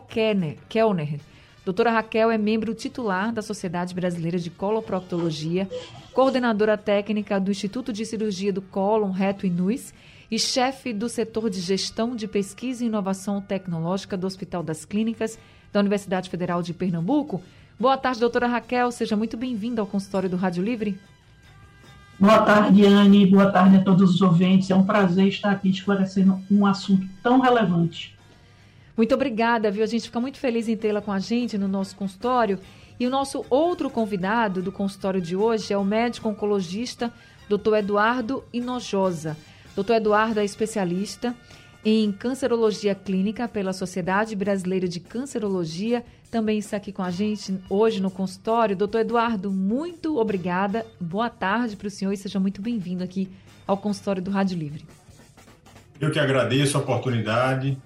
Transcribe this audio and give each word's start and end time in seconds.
Kellner. 0.68 1.22
Doutora 1.64 1.92
Raquel 1.92 2.32
é 2.32 2.40
membro 2.40 2.74
titular 2.74 3.32
da 3.32 3.44
Sociedade 3.44 3.94
Brasileira 3.94 4.40
de 4.40 4.50
Coloproctologia, 4.50 5.70
coordenadora 6.12 6.76
técnica 6.76 7.40
do 7.40 7.52
Instituto 7.52 7.94
de 7.94 8.04
Cirurgia 8.04 8.52
do 8.52 8.64
Cólon, 8.64 9.12
Reto 9.12 9.46
e 9.46 9.50
Nus 9.50 9.94
e 10.32 10.40
chefe 10.40 10.92
do 10.92 11.08
setor 11.08 11.52
de 11.52 11.62
gestão 11.62 12.16
de 12.16 12.28
pesquisa 12.28 12.84
e 12.84 12.88
inovação 12.88 13.40
tecnológica 13.40 14.18
do 14.18 14.26
Hospital 14.26 14.64
das 14.64 14.86
Clínicas 14.86 15.38
da 15.72 15.80
Universidade 15.80 16.32
Federal 16.32 16.64
de 16.64 16.74
Pernambuco. 16.74 17.44
Boa 17.80 17.98
tarde, 17.98 18.20
doutora 18.20 18.48
Raquel. 18.48 18.92
Seja 18.92 19.16
muito 19.16 19.38
bem-vinda 19.38 19.82
ao 19.82 19.88
consultório 19.88 20.30
do 20.30 20.38
Rádio 20.38 20.64
Livre. 20.64 21.00
Boa 22.20 22.40
tarde, 22.40 22.86
Anne. 22.86 23.28
Boa 23.28 23.52
tarde 23.52 23.78
a 23.78 23.84
todos 23.84 24.16
os 24.16 24.22
ouvintes. 24.22 24.72
É 24.72 24.76
um 24.76 24.84
prazer 24.84 25.28
estar 25.28 25.52
aqui 25.52 25.70
esclarecendo 25.70 26.40
um 26.50 26.66
assunto 26.66 27.08
tão 27.22 27.40
relevante. 27.40 28.16
Muito 28.96 29.16
obrigada, 29.16 29.72
viu? 29.72 29.84
A 29.84 29.88
gente 29.88 30.06
fica 30.06 30.20
muito 30.20 30.38
feliz 30.38 30.68
em 30.68 30.76
tê-la 30.76 31.02
com 31.02 31.12
a 31.12 31.20
gente 31.20 31.58
no 31.58 31.68
nosso 31.68 31.96
consultório. 31.96 32.60
E 33.00 33.08
o 33.08 33.10
nosso 33.10 33.44
outro 33.50 33.90
convidado 33.90 34.62
do 34.62 34.72
consultório 34.72 35.20
de 35.20 35.36
hoje 35.36 35.74
é 35.74 35.78
o 35.78 35.84
médico 35.84 36.30
oncologista 36.30 37.12
Dr. 37.50 37.76
Eduardo 37.78 38.44
Inojosa. 38.54 39.36
Dr. 39.76 39.94
Eduardo 39.94 40.40
é 40.40 40.46
especialista 40.46 41.36
em 41.84 42.12
cancerologia 42.12 42.94
clínica 42.94 43.48
pela 43.48 43.74
Sociedade 43.74 44.36
Brasileira 44.36 44.88
de 44.88 45.00
Cancerologia. 45.00 46.06
Também 46.30 46.60
está 46.60 46.78
aqui 46.78 46.92
com 46.92 47.02
a 47.02 47.10
gente 47.10 47.58
hoje 47.70 48.00
no 48.00 48.12
consultório. 48.12 48.76
Doutor 48.76 49.02
Eduardo, 49.02 49.52
muito 49.52 50.20
obrigada. 50.20 50.86
Boa 51.00 51.30
tarde 51.30 51.76
para 51.76 51.88
o 51.88 51.92
senhor 51.92 52.12
e 52.12 52.18
seja 52.18 52.40
muito 52.40 52.62
bem-vindo 52.62 53.04
aqui 53.04 53.30
ao 53.66 53.78
consultório 53.78 54.22
do 54.22 54.30
Rádio 54.30 54.58
Livre. 54.58 54.86
Eu 56.00 56.12
que 56.12 56.20
agradeço 56.20 56.78
a 56.78 56.82
oportunidade 56.82 57.78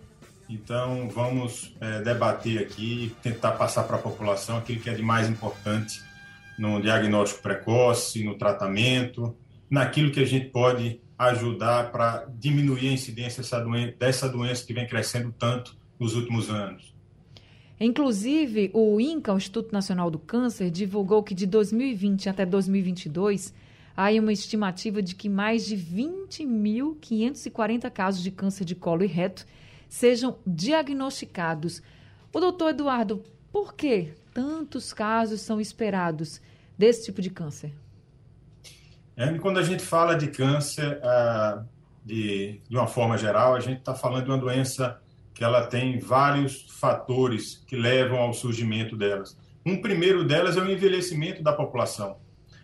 então, 0.48 1.10
vamos 1.10 1.76
é, 1.82 2.02
debater 2.02 2.60
aqui, 2.60 3.16
tentar 3.24 3.54
passar 3.54 3.84
para 3.84 3.96
a 3.96 4.00
população 4.00 4.58
aquilo 4.58 4.80
que 4.80 4.90
é 4.90 4.94
de 4.94 5.02
mais 5.02 5.28
importante 5.30 6.04
no 6.58 6.82
diagnóstico 6.82 7.42
precoce, 7.42 8.24
no 8.24 8.38
tratamento, 8.38 9.36
naquilo 9.70 10.12
que 10.12 10.20
a 10.20 10.26
gente 10.26 10.50
pode 10.50 11.00
ajudar 11.18 11.92
para 11.92 12.28
diminuir 12.38 12.90
a 12.90 12.94
incidência 12.94 13.42
dessa 13.42 13.60
doença, 13.60 13.96
dessa 13.98 14.30
doença 14.30 14.64
que 14.66 14.74
vem 14.74 14.88
crescendo 14.88 15.34
tanto 15.38 15.76
nos 16.00 16.16
últimos 16.16 16.50
anos. 16.50 16.96
Inclusive, 17.80 18.70
o 18.74 19.00
INCA, 19.02 19.34
o 19.34 19.38
Instituto 19.38 19.74
Nacional 19.74 20.12
do 20.12 20.20
Câncer, 20.20 20.70
divulgou 20.70 21.24
que 21.24 21.34
de 21.34 21.46
2020 21.46 22.30
até 22.30 22.46
2022 22.46 23.54
há 23.98 24.12
uma 24.12 24.32
estimativa 24.32 25.02
de 25.02 25.16
que 25.16 25.28
mais 25.28 25.66
de 25.66 25.76
20.540 25.76 27.90
casos 27.90 28.24
de 28.24 28.32
câncer 28.32 28.64
de 28.64 28.76
colo 28.76 29.04
e 29.04 29.08
reto 29.08 29.46
sejam 29.90 30.38
diagnosticados. 30.46 31.82
O 32.34 32.40
doutor 32.40 32.70
Eduardo, 32.70 33.24
por 33.52 33.74
que 33.74 34.14
tantos 34.34 34.92
casos 34.92 35.42
são 35.42 35.62
esperados 35.62 36.42
desse 36.78 37.06
tipo 37.06 37.22
de 37.22 37.30
câncer? 37.30 37.74
É, 39.16 39.34
quando 39.38 39.60
a 39.60 39.64
gente 39.64 39.82
fala 39.82 40.16
de 40.16 40.28
câncer, 40.28 41.00
ah, 41.02 41.64
de, 42.04 42.60
de 42.68 42.76
uma 42.76 42.88
forma 42.88 43.18
geral, 43.18 43.56
a 43.56 43.60
gente 43.60 43.80
está 43.80 43.96
falando 43.96 44.26
de 44.26 44.30
uma 44.30 44.38
doença 44.38 45.00
que 45.34 45.44
ela 45.44 45.68
tem 45.68 46.00
vários 46.00 46.66
fatores 46.80 47.64
que 47.68 47.76
levam 47.76 48.20
ao 48.20 48.34
surgimento 48.34 48.96
delas. 48.96 49.38
Um 49.66 49.82
primeiro 49.82 50.24
delas 50.24 50.58
é 50.58 50.62
o 50.62 50.70
envelhecimento 50.70 51.42
da 51.42 51.52
população. 51.52 52.18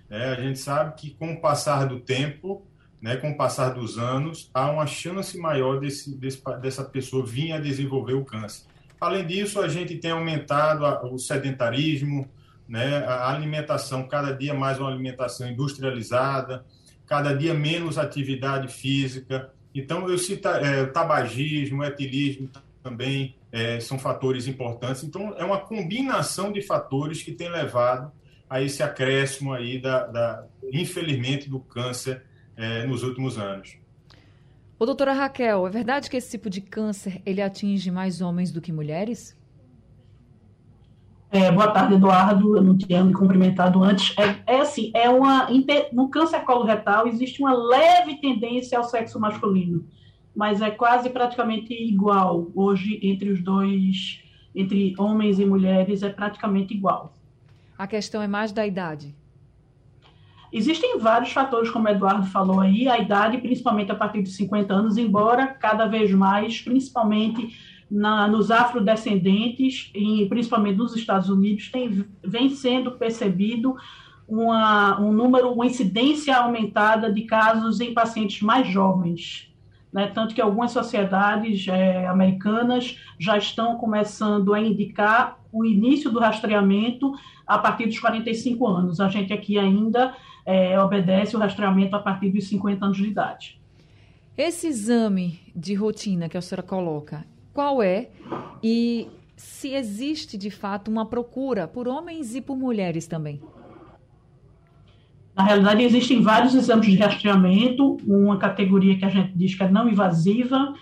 É, 0.09 0.25
a 0.25 0.41
gente 0.41 0.59
sabe 0.59 0.95
que 0.95 1.11
com 1.11 1.33
o 1.33 1.41
passar 1.41 1.85
do 1.85 1.99
tempo, 1.99 2.65
né, 3.01 3.15
com 3.17 3.31
o 3.31 3.37
passar 3.37 3.69
dos 3.69 3.97
anos, 3.97 4.49
há 4.53 4.69
uma 4.69 4.85
chance 4.85 5.37
maior 5.37 5.79
desse, 5.79 6.15
desse, 6.15 6.41
dessa 6.61 6.83
pessoa 6.83 7.25
vir 7.25 7.51
a 7.51 7.59
desenvolver 7.59 8.13
o 8.13 8.23
câncer. 8.23 8.65
Além 8.99 9.25
disso, 9.25 9.59
a 9.59 9.67
gente 9.67 9.97
tem 9.97 10.11
aumentado 10.11 10.85
a, 10.85 11.03
o 11.03 11.17
sedentarismo, 11.17 12.29
né, 12.69 12.97
a 12.99 13.31
alimentação, 13.31 14.07
cada 14.07 14.31
dia 14.31 14.53
mais 14.53 14.79
uma 14.79 14.89
alimentação 14.89 15.49
industrializada, 15.49 16.63
cada 17.07 17.33
dia 17.33 17.53
menos 17.55 17.97
atividade 17.97 18.67
física. 18.67 19.51
Então, 19.73 20.07
eu 20.07 20.17
cito 20.19 20.47
é, 20.47 20.83
o 20.83 20.93
tabagismo, 20.93 21.81
o 21.81 21.83
etilismo 21.83 22.49
também 22.83 23.35
é, 23.51 23.79
são 23.79 23.97
fatores 23.97 24.47
importantes. 24.47 25.03
Então, 25.03 25.33
é 25.37 25.43
uma 25.43 25.59
combinação 25.59 26.51
de 26.51 26.61
fatores 26.61 27.23
que 27.23 27.31
tem 27.31 27.49
levado 27.49 28.11
a 28.47 28.61
esse 28.61 28.83
acréscimo 28.83 29.53
aí, 29.53 29.81
da, 29.81 30.05
da 30.05 30.45
infelizmente, 30.71 31.49
do 31.49 31.59
câncer 31.59 32.23
é, 32.61 32.85
nos 32.85 33.03
últimos 33.03 33.37
anos. 33.37 33.75
Ô, 34.77 34.85
doutora 34.85 35.13
Raquel, 35.13 35.67
é 35.67 35.69
verdade 35.69 36.09
que 36.09 36.17
esse 36.17 36.31
tipo 36.31 36.49
de 36.49 36.61
câncer 36.61 37.21
ele 37.25 37.41
atinge 37.41 37.89
mais 37.89 38.21
homens 38.21 38.51
do 38.51 38.61
que 38.61 38.71
mulheres? 38.71 39.37
É, 41.31 41.51
boa 41.51 41.71
tarde, 41.71 41.95
Eduardo. 41.95 42.57
Eu 42.57 42.63
não 42.63 42.77
tinha 42.77 43.03
me 43.03 43.13
cumprimentado 43.13 43.83
antes. 43.83 44.15
É, 44.17 44.55
é 44.55 44.61
assim, 44.61 44.91
é 44.93 45.09
uma 45.09 45.47
no 45.91 46.09
câncer 46.09 46.41
coloretal 46.41 47.07
existe 47.07 47.41
uma 47.41 47.53
leve 47.53 48.17
tendência 48.17 48.77
ao 48.77 48.83
sexo 48.83 49.19
masculino, 49.19 49.85
mas 50.35 50.61
é 50.61 50.69
quase 50.69 51.09
praticamente 51.09 51.73
igual 51.73 52.51
hoje 52.53 52.99
entre 53.01 53.29
os 53.29 53.41
dois, 53.41 54.21
entre 54.53 54.93
homens 54.97 55.39
e 55.39 55.45
mulheres 55.45 56.03
é 56.03 56.09
praticamente 56.09 56.73
igual. 56.73 57.13
A 57.77 57.87
questão 57.87 58.21
é 58.21 58.27
mais 58.27 58.51
da 58.51 58.67
idade. 58.67 59.15
Existem 60.51 60.99
vários 60.99 61.31
fatores, 61.31 61.69
como 61.69 61.87
o 61.87 61.89
Eduardo 61.89 62.27
falou 62.27 62.59
aí, 62.59 62.87
a 62.87 62.99
idade, 62.99 63.37
principalmente 63.37 63.91
a 63.91 63.95
partir 63.95 64.21
de 64.21 64.29
50 64.29 64.73
anos, 64.73 64.97
embora 64.97 65.47
cada 65.47 65.85
vez 65.85 66.11
mais, 66.11 66.59
principalmente 66.59 67.55
na, 67.89 68.27
nos 68.27 68.51
afrodescendentes, 68.51 69.89
e 69.95 70.25
principalmente 70.27 70.77
nos 70.77 70.95
Estados 70.95 71.29
Unidos, 71.29 71.69
tem, 71.69 72.05
vem 72.23 72.49
sendo 72.49 72.91
percebido 72.91 73.75
uma, 74.27 74.99
um 74.99 75.11
número, 75.11 75.51
uma 75.51 75.65
incidência 75.65 76.35
aumentada 76.35 77.11
de 77.11 77.21
casos 77.23 77.79
em 77.79 77.93
pacientes 77.93 78.41
mais 78.41 78.67
jovens. 78.67 79.49
Né, 79.91 80.07
tanto 80.07 80.33
que 80.33 80.39
algumas 80.39 80.71
sociedades 80.71 81.67
é, 81.67 82.07
americanas 82.07 82.97
já 83.19 83.37
estão 83.37 83.75
começando 83.75 84.53
a 84.53 84.61
indicar 84.61 85.37
o 85.51 85.65
início 85.65 86.09
do 86.09 86.17
rastreamento 86.17 87.11
a 87.45 87.57
partir 87.57 87.87
dos 87.87 87.99
45 87.99 88.65
anos. 88.67 89.01
A 89.01 89.09
gente 89.09 89.33
aqui 89.33 89.59
ainda 89.59 90.15
é, 90.51 90.77
obedece 90.77 91.35
o 91.35 91.39
rastreamento 91.39 91.95
a 91.95 91.99
partir 91.99 92.29
dos 92.29 92.45
50 92.49 92.85
anos 92.85 92.97
de 92.97 93.07
idade. 93.07 93.61
Esse 94.37 94.67
exame 94.67 95.39
de 95.55 95.73
rotina 95.73 96.27
que 96.27 96.37
a 96.37 96.41
senhora 96.41 96.61
coloca, 96.61 97.25
qual 97.53 97.81
é 97.81 98.09
e 98.61 99.07
se 99.37 99.73
existe 99.73 100.37
de 100.37 100.51
fato 100.51 100.91
uma 100.91 101.05
procura 101.05 101.67
por 101.67 101.87
homens 101.87 102.35
e 102.35 102.41
por 102.41 102.57
mulheres 102.57 103.07
também? 103.07 103.41
Na 105.33 105.45
realidade, 105.45 105.83
existem 105.83 106.21
vários 106.21 106.53
exames 106.53 106.87
de 106.87 106.97
rastreamento, 106.97 107.97
uma 108.05 108.37
categoria 108.37 108.97
que 108.97 109.05
a 109.05 109.09
gente 109.09 109.31
diz 109.33 109.55
que 109.55 109.63
é 109.63 109.71
não 109.71 109.87
invasiva, 109.87 110.73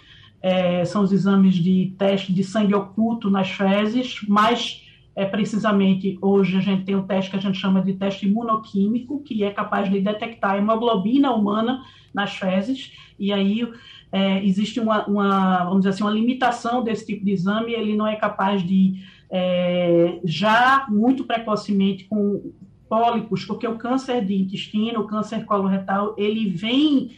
é, 0.41 0.83
são 0.83 1.03
os 1.03 1.11
exames 1.11 1.55
de 1.55 1.93
teste 1.97 2.33
de 2.33 2.43
sangue 2.43 2.73
oculto 2.73 3.29
nas 3.29 3.51
fezes, 3.51 4.19
mas 4.27 4.88
é, 5.19 5.25
precisamente 5.25 6.17
hoje 6.21 6.55
a 6.55 6.61
gente 6.61 6.85
tem 6.85 6.95
um 6.95 7.05
teste 7.05 7.29
que 7.29 7.35
a 7.35 7.41
gente 7.41 7.57
chama 7.57 7.81
de 7.81 7.93
teste 7.93 8.25
imunoquímico, 8.25 9.21
que 9.21 9.43
é 9.43 9.51
capaz 9.51 9.91
de 9.91 9.99
detectar 9.99 10.51
a 10.51 10.57
hemoglobina 10.57 11.33
humana 11.33 11.83
nas 12.13 12.37
fezes, 12.37 12.93
e 13.19 13.33
aí 13.33 13.69
é, 14.13 14.41
existe 14.45 14.79
uma, 14.79 15.05
uma, 15.07 15.65
vamos 15.65 15.79
dizer 15.79 15.89
assim, 15.89 16.03
uma 16.03 16.13
limitação 16.13 16.81
desse 16.81 17.05
tipo 17.05 17.25
de 17.25 17.31
exame, 17.31 17.73
ele 17.73 17.97
não 17.97 18.07
é 18.07 18.15
capaz 18.15 18.65
de, 18.65 19.03
é, 19.29 20.21
já 20.23 20.87
muito 20.87 21.25
precocemente, 21.25 22.05
com 22.05 22.53
pólipos, 22.87 23.43
porque 23.43 23.67
o 23.67 23.77
câncer 23.77 24.23
de 24.23 24.35
intestino, 24.35 25.01
o 25.01 25.07
câncer 25.07 25.43
coloretal, 25.43 26.15
ele 26.17 26.49
vem 26.49 27.11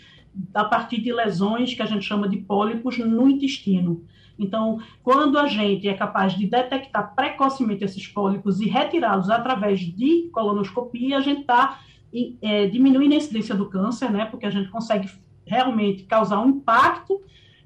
a 0.55 0.65
partir 0.65 1.01
de 1.01 1.13
lesões 1.13 1.75
que 1.75 1.83
a 1.83 1.85
gente 1.85 2.03
chama 2.03 2.27
de 2.27 2.37
pólipos 2.37 2.97
no 2.97 3.29
intestino. 3.29 4.03
Então, 4.41 4.79
quando 5.03 5.37
a 5.37 5.47
gente 5.47 5.87
é 5.87 5.93
capaz 5.93 6.33
de 6.33 6.47
detectar 6.47 7.13
precocemente 7.15 7.83
esses 7.83 8.07
pólipos 8.07 8.59
e 8.59 8.67
retirá-los 8.67 9.29
através 9.29 9.79
de 9.79 10.29
colonoscopia, 10.33 11.17
a 11.17 11.21
gente 11.21 11.41
está 11.41 11.79
é, 12.41 12.67
diminuindo 12.67 13.13
a 13.13 13.17
incidência 13.17 13.55
do 13.55 13.69
câncer, 13.69 14.11
né? 14.11 14.25
Porque 14.25 14.45
a 14.45 14.49
gente 14.49 14.69
consegue 14.69 15.09
realmente 15.45 16.03
causar 16.03 16.39
um 16.39 16.49
impacto 16.49 17.21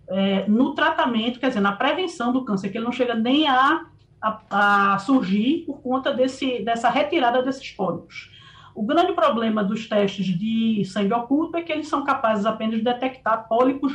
é, 0.07 0.47
no 0.47 0.75
tratamento, 0.75 1.39
quer 1.39 1.47
dizer, 1.47 1.61
na 1.61 1.71
prevenção 1.71 2.31
do 2.31 2.43
câncer, 2.43 2.69
que 2.69 2.77
ele 2.77 2.85
não 2.85 2.91
chega 2.91 3.15
nem 3.15 3.47
a, 3.47 3.85
a, 4.21 4.93
a 4.93 4.99
surgir 4.99 5.63
por 5.65 5.81
conta 5.81 6.13
desse, 6.13 6.59
dessa 6.59 6.89
retirada 6.89 7.41
desses 7.41 7.71
pólipos. 7.71 8.34
O 8.75 8.83
grande 8.83 9.13
problema 9.13 9.63
dos 9.63 9.87
testes 9.87 10.25
de 10.25 10.83
sangue 10.83 11.13
oculto 11.13 11.55
é 11.55 11.61
que 11.61 11.71
eles 11.71 11.87
são 11.87 12.03
capazes 12.03 12.45
apenas 12.45 12.75
de 12.75 12.83
detectar 12.83 13.47
pólipos, 13.47 13.93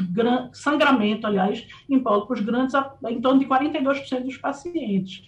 sangramento, 0.55 1.27
aliás, 1.27 1.67
em 1.87 2.00
pólipos 2.00 2.41
grandes, 2.41 2.75
em 3.06 3.21
torno 3.21 3.38
de 3.38 3.44
42% 3.47 4.23
dos 4.25 4.38
pacientes, 4.38 5.23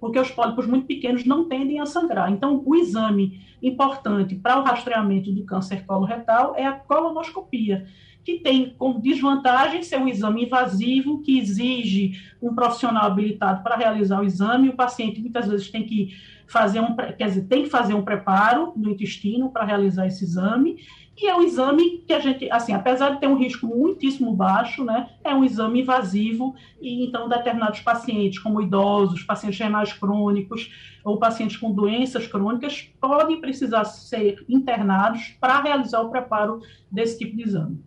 porque 0.00 0.18
os 0.18 0.30
pólipos 0.32 0.66
muito 0.66 0.88
pequenos 0.88 1.24
não 1.24 1.48
tendem 1.48 1.78
a 1.78 1.86
sangrar. 1.86 2.32
Então, 2.32 2.60
o 2.66 2.74
exame 2.74 3.40
importante 3.62 4.34
para 4.34 4.58
o 4.58 4.64
rastreamento 4.64 5.30
do 5.30 5.44
câncer 5.44 5.86
coloretal 5.86 6.54
é 6.56 6.66
a 6.66 6.72
colonoscopia, 6.72 7.86
que 8.24 8.40
tem 8.40 8.70
como 8.70 9.00
desvantagem 9.00 9.84
ser 9.84 9.98
um 9.98 10.08
exame 10.08 10.46
invasivo, 10.46 11.22
que 11.22 11.38
exige 11.38 12.20
um 12.42 12.52
profissional 12.56 13.04
habilitado 13.04 13.62
para 13.62 13.76
realizar 13.76 14.20
o 14.20 14.24
exame. 14.24 14.68
O 14.68 14.74
paciente 14.74 15.20
muitas 15.20 15.46
vezes 15.46 15.70
tem 15.70 15.84
que 15.84 16.12
fazer 16.46 16.80
um, 16.80 16.94
quer 16.94 17.28
dizer, 17.28 17.44
tem 17.44 17.64
que 17.64 17.70
fazer 17.70 17.94
um 17.94 18.04
preparo 18.04 18.72
no 18.76 18.90
intestino 18.90 19.50
para 19.50 19.64
realizar 19.64 20.06
esse 20.06 20.24
exame. 20.24 20.78
E 21.18 21.26
é 21.26 21.34
um 21.34 21.42
exame 21.42 22.04
que 22.06 22.12
a 22.12 22.20
gente, 22.20 22.50
assim, 22.50 22.74
apesar 22.74 23.10
de 23.10 23.20
ter 23.20 23.26
um 23.26 23.38
risco 23.38 23.66
muitíssimo 23.66 24.34
baixo, 24.34 24.84
né, 24.84 25.08
é 25.24 25.34
um 25.34 25.44
exame 25.44 25.80
invasivo 25.80 26.54
e 26.80 27.06
então 27.06 27.28
determinados 27.28 27.80
pacientes, 27.80 28.38
como 28.38 28.60
idosos, 28.60 29.22
pacientes 29.22 29.58
renais 29.58 29.92
crônicos 29.94 30.70
ou 31.02 31.18
pacientes 31.18 31.56
com 31.56 31.72
doenças 31.72 32.26
crônicas, 32.26 32.90
podem 33.00 33.40
precisar 33.40 33.84
ser 33.84 34.44
internados 34.46 35.36
para 35.40 35.62
realizar 35.62 36.02
o 36.02 36.10
preparo 36.10 36.60
desse 36.92 37.18
tipo 37.18 37.34
de 37.34 37.44
exame. 37.44 37.82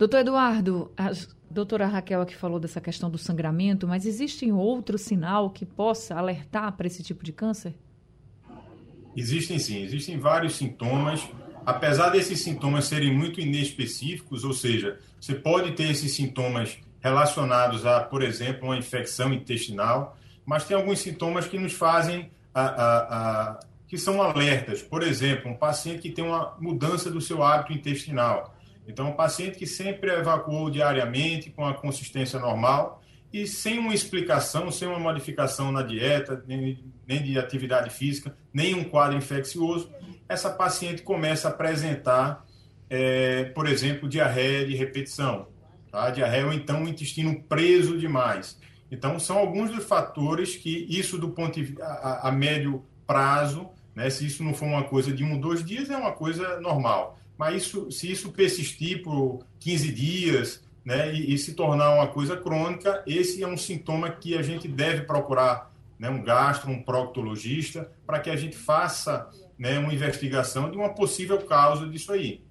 Doutor 0.00 0.20
Eduardo, 0.20 0.90
a 0.96 1.10
doutora 1.50 1.86
Raquel 1.86 2.22
aqui 2.22 2.34
falou 2.34 2.58
dessa 2.58 2.80
questão 2.80 3.10
do 3.10 3.18
sangramento, 3.18 3.86
mas 3.86 4.06
existe 4.06 4.50
outro 4.50 4.96
sinal 4.96 5.50
que 5.50 5.66
possa 5.66 6.14
alertar 6.14 6.74
para 6.74 6.86
esse 6.86 7.02
tipo 7.02 7.22
de 7.22 7.34
câncer? 7.34 7.74
Existem 9.14 9.58
sim, 9.58 9.82
existem 9.82 10.18
vários 10.18 10.54
sintomas. 10.54 11.28
Apesar 11.66 12.08
desses 12.08 12.40
sintomas 12.40 12.86
serem 12.86 13.14
muito 13.14 13.42
inespecíficos, 13.42 14.42
ou 14.42 14.54
seja, 14.54 14.98
você 15.20 15.34
pode 15.34 15.72
ter 15.72 15.90
esses 15.90 16.14
sintomas 16.14 16.78
relacionados 17.00 17.84
a, 17.84 18.00
por 18.00 18.22
exemplo, 18.22 18.68
uma 18.68 18.78
infecção 18.78 19.34
intestinal, 19.34 20.16
mas 20.46 20.64
tem 20.64 20.74
alguns 20.74 21.00
sintomas 21.00 21.46
que 21.46 21.58
nos 21.58 21.74
fazem 21.74 22.30
a, 22.54 22.62
a, 22.62 22.96
a, 23.50 23.60
que 23.86 23.98
são 23.98 24.22
alertas. 24.22 24.80
Por 24.80 25.02
exemplo, 25.02 25.50
um 25.50 25.56
paciente 25.58 26.00
que 26.00 26.10
tem 26.10 26.24
uma 26.24 26.56
mudança 26.58 27.10
do 27.10 27.20
seu 27.20 27.42
hábito 27.42 27.74
intestinal. 27.74 28.56
Então, 28.86 29.10
um 29.10 29.12
paciente 29.12 29.56
que 29.56 29.66
sempre 29.66 30.10
evacuou 30.10 30.70
diariamente 30.70 31.50
com 31.50 31.64
a 31.64 31.74
consistência 31.74 32.38
normal 32.38 33.02
e 33.32 33.46
sem 33.46 33.78
uma 33.78 33.94
explicação, 33.94 34.70
sem 34.70 34.88
uma 34.88 34.98
modificação 34.98 35.70
na 35.70 35.82
dieta, 35.82 36.42
nem, 36.46 36.84
nem 37.06 37.22
de 37.22 37.38
atividade 37.38 37.90
física, 37.90 38.34
nem 38.52 38.74
um 38.74 38.82
quadro 38.82 39.16
infeccioso, 39.16 39.90
essa 40.28 40.50
paciente 40.50 41.02
começa 41.02 41.48
a 41.48 41.50
apresentar, 41.52 42.44
é, 42.88 43.44
por 43.44 43.68
exemplo, 43.68 44.08
diarreia 44.08 44.66
de 44.66 44.74
repetição, 44.74 45.46
tá? 45.90 46.10
diarreia 46.10 46.46
ou 46.46 46.52
então 46.52 46.82
o 46.82 46.88
intestino 46.88 47.40
preso 47.42 47.96
demais. 47.96 48.58
Então, 48.90 49.20
são 49.20 49.38
alguns 49.38 49.70
dos 49.70 49.84
fatores 49.84 50.56
que 50.56 50.86
isso, 50.90 51.16
do 51.16 51.30
ponto 51.30 51.62
de, 51.62 51.80
a, 51.80 52.28
a 52.28 52.32
médio 52.32 52.84
prazo, 53.06 53.70
né, 53.94 54.10
se 54.10 54.26
isso 54.26 54.42
não 54.42 54.52
for 54.52 54.66
uma 54.66 54.84
coisa 54.84 55.12
de 55.12 55.22
um, 55.22 55.38
dois 55.38 55.64
dias, 55.64 55.90
é 55.90 55.96
uma 55.96 56.12
coisa 56.12 56.60
normal 56.60 57.19
mas 57.40 57.62
isso, 57.62 57.90
se 57.90 58.12
isso 58.12 58.32
persistir 58.32 59.02
por 59.02 59.46
15 59.60 59.90
dias 59.92 60.62
né, 60.84 61.10
e, 61.10 61.32
e, 61.32 61.38
se 61.38 61.54
tornar 61.54 61.94
uma 61.94 62.06
coisa 62.06 62.36
crônica, 62.36 63.02
esse 63.06 63.42
é 63.42 63.48
um 63.48 63.56
sintoma 63.56 64.10
que 64.10 64.36
a 64.36 64.42
gente 64.42 64.68
deve 64.68 65.04
procurar 65.04 65.72
né, 65.98 66.10
um 66.10 66.22
gastro, 66.22 66.70
um 66.70 66.82
proctologista, 66.82 67.90
para 68.06 68.20
que 68.20 68.28
a 68.28 68.36
gente 68.36 68.54
faça 68.54 69.30
né, 69.58 69.78
uma 69.78 69.94
investigação 69.94 70.70
de 70.70 70.76
uma 70.76 70.90
possível 70.90 71.38
causa 71.38 71.88
disso 71.88 72.12
aí. 72.12 72.44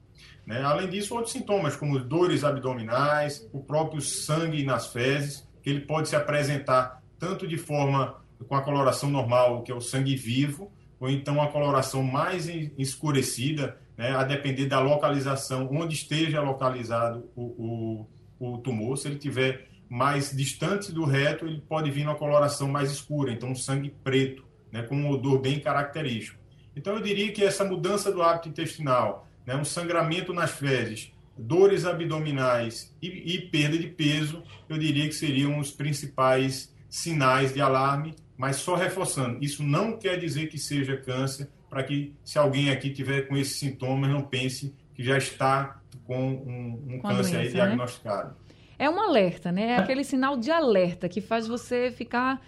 Né? 0.44 0.64
Além 0.64 0.90
disso, 0.90 1.14
outros 1.14 1.34
sintomas, 1.34 1.76
como 1.76 2.00
dores 2.00 2.44
abdominais, 2.44 3.48
o 3.54 3.60
próprio 3.60 4.02
sangue 4.02 4.64
nas 4.64 4.88
fezes, 4.88 5.48
que 5.62 5.70
ele 5.70 5.82
pode 5.82 6.10
se 6.10 6.16
apresentar 6.16 7.04
tanto 7.20 7.48
de 7.48 7.58
forma 7.58 8.16
com 8.48 8.56
a 8.56 8.62
coloração 8.64 9.12
normal, 9.12 9.62
que 9.62 9.72
é 9.72 9.76
o 9.76 9.82
sangue 9.82 10.16
vivo, 10.16 10.72
ou 11.00 11.08
então 11.08 11.40
a 11.40 11.48
coloração 11.48 12.02
mais 12.02 12.48
escurecida, 12.76 13.78
né, 14.00 14.16
a 14.16 14.24
depender 14.24 14.66
da 14.66 14.80
localização, 14.80 15.68
onde 15.70 15.94
esteja 15.94 16.40
localizado 16.40 17.30
o, 17.36 18.08
o, 18.40 18.54
o 18.54 18.58
tumor. 18.60 18.98
Se 18.98 19.10
ele 19.10 19.18
tiver 19.18 19.68
mais 19.90 20.32
distante 20.32 20.90
do 20.90 21.04
reto, 21.04 21.46
ele 21.46 21.60
pode 21.68 21.92
vir 21.92 22.06
uma 22.06 22.16
coloração 22.16 22.70
mais 22.70 22.90
escura, 22.90 23.30
então 23.30 23.50
um 23.50 23.56
sangue 23.56 23.94
preto, 24.02 24.46
né, 24.72 24.84
com 24.84 24.96
um 24.96 25.10
odor 25.10 25.42
bem 25.42 25.60
característico. 25.60 26.40
Então 26.74 26.96
eu 26.96 27.02
diria 27.02 27.30
que 27.34 27.44
essa 27.44 27.66
mudança 27.66 28.10
do 28.10 28.22
hábito 28.22 28.48
intestinal, 28.48 29.28
né, 29.46 29.54
um 29.54 29.66
sangramento 29.66 30.34
nas 30.34 30.52
fezes, 30.52 31.12
dores 31.38 31.84
abdominais 31.84 32.96
e, 33.02 33.36
e 33.36 33.42
perda 33.50 33.78
de 33.78 33.88
peso, 33.88 34.44
eu 34.70 34.78
diria 34.78 35.10
que 35.10 35.14
seriam 35.14 35.60
os 35.60 35.72
principais 35.72 36.74
sinais 36.88 37.54
de 37.54 37.60
alarme, 37.60 38.16
mas 38.38 38.56
só 38.56 38.76
reforçando, 38.76 39.44
isso 39.44 39.62
não 39.62 39.98
quer 39.98 40.18
dizer 40.18 40.48
que 40.48 40.58
seja 40.58 40.96
câncer, 40.96 41.50
para 41.70 41.84
que, 41.84 42.14
se 42.24 42.38
alguém 42.38 42.72
aqui 42.72 42.90
tiver 42.90 43.28
com 43.28 43.38
esses 43.38 43.56
sintomas, 43.58 44.10
não 44.10 44.22
pense 44.22 44.74
que 44.94 45.04
já 45.04 45.18
está 45.18 45.80
com 46.06 46.18
um, 46.18 46.96
um 46.96 47.00
com 47.00 47.08
câncer 47.08 47.38
doença, 47.38 47.38
né? 47.38 47.48
diagnosticado. 47.48 48.36
É 48.78 48.90
um 48.90 49.00
alerta, 49.00 49.52
né? 49.52 49.72
É 49.72 49.78
aquele 49.78 50.04
sinal 50.04 50.38
de 50.38 50.52
alerta 50.52 51.08
que 51.08 51.22
faz 51.22 51.48
você 51.48 51.92
ficar 51.92 52.42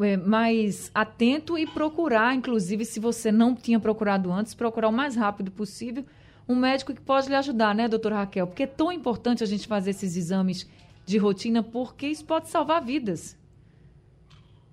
é, 0.00 0.16
mais 0.16 0.90
atento 0.94 1.56
e 1.58 1.66
procurar, 1.66 2.34
inclusive, 2.34 2.84
se 2.84 2.98
você 2.98 3.30
não 3.30 3.54
tinha 3.54 3.78
procurado 3.78 4.32
antes, 4.32 4.54
procurar 4.54 4.88
o 4.88 4.92
mais 4.92 5.14
rápido 5.14 5.50
possível 5.50 6.04
um 6.48 6.56
médico 6.56 6.94
que 6.94 7.00
pode 7.00 7.28
lhe 7.28 7.34
ajudar, 7.34 7.74
né, 7.74 7.86
doutora 7.86 8.16
Raquel? 8.16 8.46
Porque 8.46 8.62
é 8.62 8.66
tão 8.66 8.90
importante 8.90 9.44
a 9.44 9.46
gente 9.46 9.68
fazer 9.68 9.90
esses 9.90 10.16
exames 10.16 10.66
de 11.04 11.18
rotina, 11.18 11.62
porque 11.62 12.06
isso 12.06 12.24
pode 12.24 12.48
salvar 12.48 12.82
vidas. 12.82 13.36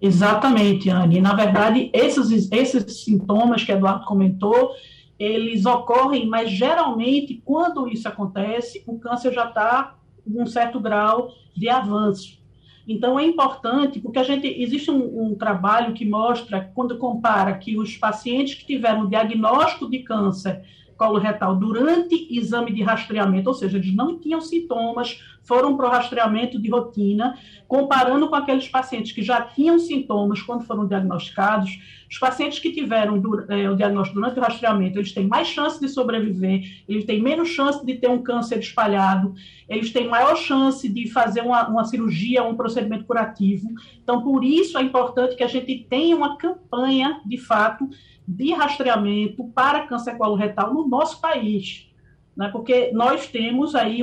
Exatamente, 0.02 0.90
Anne. 0.90 1.22
Na 1.22 1.34
verdade, 1.34 1.90
esses, 1.94 2.52
esses 2.52 3.04
sintomas 3.04 3.64
que 3.64 3.72
Eduardo 3.72 4.06
comentou, 4.06 4.72
eles 5.18 5.66
ocorrem, 5.66 6.28
mas 6.28 6.52
geralmente, 6.52 7.42
quando 7.46 7.88
isso 7.88 8.08
acontece, 8.08 8.84
o 8.86 9.00
câncer 9.00 9.34
já 9.34 9.48
está 9.48 9.96
com 10.24 10.44
um 10.44 10.46
certo 10.46 10.80
grau 10.80 11.30
de 11.56 11.70
avanço. 11.70 12.44
Então, 12.88 13.20
é 13.20 13.26
importante, 13.26 14.00
porque 14.00 14.20
a 14.20 14.24
gente 14.24 14.46
existe 14.46 14.92
um, 14.92 15.32
um, 15.32 15.36
trabalho 15.36 15.94
que 15.94 16.06
mostra, 16.06 16.72
quando 16.76 16.98
compara 16.98 17.58
que 17.58 17.78
os 17.78 17.98
pacientes 17.98 18.54
que 18.56 18.66
tiveram 18.66 19.08
diagnóstico 19.08 19.90
de 19.90 20.00
câncer 20.00 20.64
coloretal 20.96 21.56
durante 21.56 22.28
exame 22.30 22.72
de 22.72 22.84
rastreamento, 22.84 23.50
ou 23.50 23.56
seja, 23.56 23.78
eles 23.78 23.94
não 23.94 24.20
tinham 24.20 24.40
sintomas, 24.40 25.20
foram 25.46 25.78
para 25.78 25.88
o 25.88 25.90
rastreamento 25.90 26.62
de 26.62 26.70
rotina, 26.70 27.38
comparando 27.68 28.28
com 28.28 28.36
aqueles 28.36 28.68
pacientes 28.68 29.12
que 29.12 29.24
já 29.24 29.42
tinham 29.42 29.80
sintomas 29.80 30.42
quando 30.42 30.66
foram 30.66 30.88
diagnosticados, 30.88 31.80
os 32.10 32.20
pacientes 32.20 32.60
que 32.60 32.72
tiveram 32.72 33.22
é, 33.50 33.70
o 33.70 33.76
diagnóstico 33.76 34.20
durante 34.20 34.40
o 34.40 34.42
rastreamento, 34.42 35.00
eles 35.00 35.12
têm 35.12 35.28
mais 35.28 35.48
chance 35.48 35.80
de 35.80 35.88
sobreviver, 35.88 36.62
eles 36.88 37.06
têm 37.06 37.22
menos 37.22 37.50
chance 37.50 37.86
de 37.86 37.96
ter 37.96 38.10
um 38.10 38.22
câncer 38.22 38.60
espalhado, 38.60 39.34
eles 39.68 39.92
têm 39.92 40.08
maior 40.08 40.36
chance 40.36 40.88
de 40.88 41.10
fazer 41.10 41.42
uma, 41.42 41.68
uma 41.68 41.84
cirurgia, 41.84 42.44
um 42.44 42.56
procedimento 42.56 43.06
curativo. 43.06 43.68
Então, 44.02 44.22
por 44.22 44.44
isso 44.44 44.78
é 44.78 44.84
importante 44.84 45.36
que 45.36 45.44
a 45.44 45.48
gente 45.48 45.86
tenha 45.90 46.16
uma 46.16 46.38
campanha, 46.38 47.22
de 47.26 47.38
fato, 47.38 47.90
de 48.28 48.54
rastreamento 48.54 49.44
para 49.50 49.88
câncer 49.88 50.16
coloretal 50.18 50.74
no 50.74 50.88
nosso 50.88 51.20
país. 51.20 51.90
Né? 52.36 52.50
Porque 52.50 52.92
nós 52.92 53.28
temos 53.28 53.76
aí, 53.76 54.02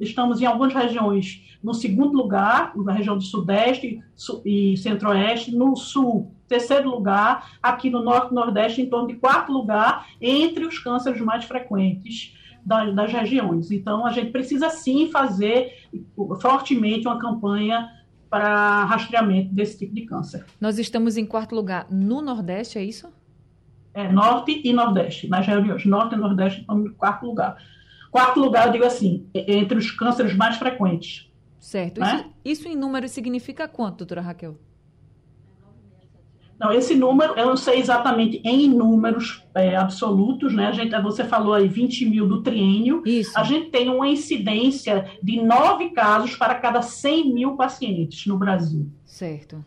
estamos 0.00 0.40
em 0.40 0.46
algumas 0.46 0.72
regiões 0.72 1.42
no 1.62 1.74
segundo 1.74 2.16
lugar, 2.16 2.72
na 2.76 2.92
região 2.92 3.16
do 3.16 3.24
Sudeste 3.24 4.00
e 4.44 4.76
Centro-Oeste, 4.76 5.54
no 5.54 5.74
Sul, 5.74 6.32
terceiro 6.46 6.88
lugar, 6.88 7.58
aqui 7.60 7.90
no 7.90 8.04
Norte 8.04 8.30
e 8.30 8.34
Nordeste, 8.34 8.82
em 8.82 8.88
torno 8.88 9.08
de 9.08 9.14
quarto 9.14 9.52
lugar, 9.52 10.06
entre 10.20 10.64
os 10.64 10.78
cânceres 10.78 11.20
mais 11.20 11.44
frequentes 11.44 12.36
das, 12.64 12.94
das 12.94 13.12
regiões. 13.12 13.70
Então, 13.72 14.06
a 14.06 14.12
gente 14.12 14.30
precisa 14.30 14.70
sim 14.70 15.10
fazer 15.10 15.72
fortemente 16.40 17.06
uma 17.06 17.18
campanha 17.18 17.90
para 18.30 18.84
rastreamento 18.84 19.52
desse 19.52 19.78
tipo 19.78 19.94
de 19.94 20.02
câncer. 20.02 20.44
Nós 20.60 20.78
estamos 20.78 21.16
em 21.16 21.24
quarto 21.24 21.54
lugar 21.54 21.86
no 21.90 22.20
Nordeste, 22.20 22.78
é 22.78 22.84
isso? 22.84 23.08
É, 23.96 24.12
Norte 24.12 24.60
e 24.62 24.72
Nordeste, 24.74 25.26
nas 25.26 25.46
reuniões. 25.46 25.86
Norte 25.86 26.14
e 26.14 26.18
Nordeste 26.18 26.60
estão 26.60 26.84
em 26.84 26.92
quarto 26.92 27.24
lugar. 27.24 27.56
Quarto 28.10 28.38
lugar, 28.38 28.66
eu 28.66 28.72
digo 28.72 28.84
assim, 28.84 29.26
entre 29.34 29.78
os 29.78 29.90
cânceres 29.90 30.36
mais 30.36 30.56
frequentes. 30.56 31.32
Certo. 31.58 32.00
Né? 32.00 32.26
Isso, 32.44 32.62
isso 32.62 32.68
em 32.68 32.76
números 32.76 33.10
significa 33.10 33.66
quanto, 33.66 33.98
doutora 33.98 34.20
Raquel? 34.20 34.58
Não, 36.58 36.72
esse 36.72 36.94
número, 36.94 37.34
eu 37.38 37.46
não 37.46 37.56
sei 37.56 37.78
exatamente 37.78 38.40
em 38.44 38.68
números 38.68 39.42
é, 39.54 39.76
absolutos, 39.76 40.54
né? 40.54 40.66
A 40.66 40.72
gente, 40.72 40.98
você 41.02 41.24
falou 41.24 41.52
aí 41.54 41.68
20 41.68 42.06
mil 42.06 42.26
do 42.26 42.42
triênio. 42.42 43.02
Isso. 43.04 43.38
A 43.38 43.42
gente 43.44 43.70
tem 43.70 43.90
uma 43.90 44.08
incidência 44.08 45.10
de 45.22 45.42
nove 45.42 45.90
casos 45.90 46.34
para 46.36 46.54
cada 46.54 46.80
100 46.80 47.32
mil 47.32 47.56
pacientes 47.56 48.26
no 48.26 48.38
Brasil. 48.38 48.90
Certo. 49.04 49.62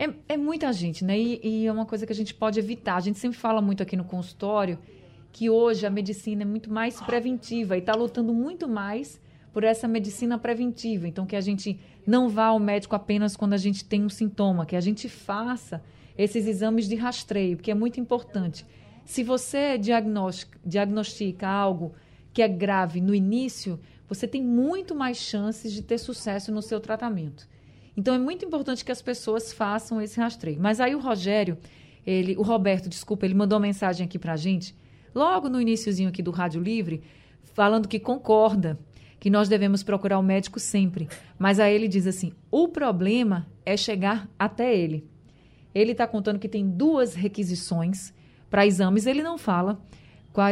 É, 0.00 0.32
é 0.32 0.36
muita 0.38 0.72
gente, 0.72 1.04
né? 1.04 1.18
E, 1.18 1.40
e 1.44 1.66
é 1.66 1.72
uma 1.72 1.84
coisa 1.84 2.06
que 2.06 2.12
a 2.12 2.16
gente 2.16 2.32
pode 2.32 2.58
evitar. 2.58 2.96
A 2.96 3.00
gente 3.00 3.18
sempre 3.18 3.38
fala 3.38 3.60
muito 3.60 3.82
aqui 3.82 3.96
no 3.96 4.04
consultório 4.04 4.78
que 5.30 5.50
hoje 5.50 5.86
a 5.86 5.90
medicina 5.90 6.40
é 6.40 6.46
muito 6.46 6.72
mais 6.72 6.98
preventiva 7.02 7.76
e 7.76 7.80
está 7.80 7.92
lutando 7.94 8.32
muito 8.32 8.66
mais 8.66 9.20
por 9.52 9.62
essa 9.62 9.86
medicina 9.86 10.38
preventiva. 10.38 11.06
Então, 11.06 11.26
que 11.26 11.36
a 11.36 11.40
gente 11.42 11.78
não 12.06 12.30
vá 12.30 12.46
ao 12.46 12.58
médico 12.58 12.96
apenas 12.96 13.36
quando 13.36 13.52
a 13.52 13.58
gente 13.58 13.84
tem 13.84 14.02
um 14.02 14.08
sintoma, 14.08 14.64
que 14.64 14.74
a 14.74 14.80
gente 14.80 15.06
faça 15.06 15.82
esses 16.16 16.46
exames 16.46 16.88
de 16.88 16.94
rastreio, 16.94 17.58
que 17.58 17.70
é 17.70 17.74
muito 17.74 18.00
importante. 18.00 18.64
Se 19.04 19.22
você 19.22 19.76
diagnostica, 19.76 21.46
algo 21.46 21.92
que 22.32 22.40
é 22.40 22.48
grave 22.48 23.02
no 23.02 23.14
início, 23.14 23.78
você 24.08 24.26
tem 24.26 24.42
muito 24.42 24.94
mais 24.94 25.18
chances 25.18 25.72
de 25.72 25.82
ter 25.82 25.98
sucesso 25.98 26.50
no 26.50 26.62
seu 26.62 26.80
tratamento. 26.80 27.46
Então 27.96 28.14
é 28.14 28.18
muito 28.18 28.44
importante 28.44 28.84
que 28.84 28.92
as 28.92 29.02
pessoas 29.02 29.52
façam 29.52 30.00
esse 30.00 30.18
rastreio. 30.20 30.58
Mas 30.60 30.80
aí 30.80 30.94
o 30.94 31.00
Rogério, 31.00 31.58
ele, 32.06 32.36
o 32.36 32.42
Roberto, 32.42 32.88
desculpa, 32.88 33.24
ele 33.24 33.34
mandou 33.34 33.58
uma 33.58 33.66
mensagem 33.66 34.06
aqui 34.06 34.18
para 34.18 34.34
a 34.34 34.36
gente, 34.36 34.74
logo 35.14 35.48
no 35.48 35.60
iníciozinho 35.60 36.08
aqui 36.08 36.22
do 36.22 36.30
Rádio 36.30 36.62
Livre, 36.62 37.02
falando 37.54 37.88
que 37.88 37.98
concorda 37.98 38.78
que 39.18 39.28
nós 39.28 39.48
devemos 39.48 39.82
procurar 39.82 40.18
o 40.18 40.22
médico 40.22 40.58
sempre. 40.58 41.08
Mas 41.38 41.60
aí 41.60 41.74
ele 41.74 41.86
diz 41.86 42.06
assim: 42.06 42.32
o 42.50 42.68
problema 42.68 43.46
é 43.64 43.76
chegar 43.76 44.28
até 44.38 44.74
ele. 44.74 45.06
Ele 45.74 45.92
está 45.92 46.06
contando 46.06 46.38
que 46.38 46.48
tem 46.48 46.68
duas 46.68 47.14
requisições 47.14 48.12
para 48.48 48.66
exames, 48.66 49.06
ele 49.06 49.22
não 49.22 49.38
fala 49.38 49.80
qual, 50.32 50.50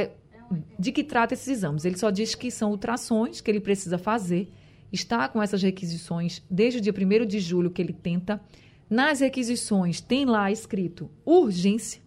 de 0.79 0.93
que 0.93 1.03
trata 1.03 1.35
esses 1.35 1.49
exames. 1.49 1.85
Ele 1.85 1.97
só 1.97 2.11
diz 2.11 2.35
que 2.35 2.51
são 2.51 2.71
ultrassons 2.71 3.41
que 3.41 3.51
ele 3.51 3.61
precisa 3.61 3.99
fazer. 3.99 4.53
Está 4.93 5.29
com 5.29 5.43
essas 5.43 5.63
requisições 5.63 6.43
desde 6.51 6.79
o 6.79 6.83
dia 6.83 6.93
1 6.93 7.27
de 7.27 7.41
julho 7.41 7.71
que 7.71 7.83
ele 7.83 7.93
tenta. 7.93 8.41
Nas 8.89 9.21
requisições 9.21 10.01
tem 10.01 10.25
lá 10.25 10.51
escrito 10.51 11.11
urgência. 11.25 12.01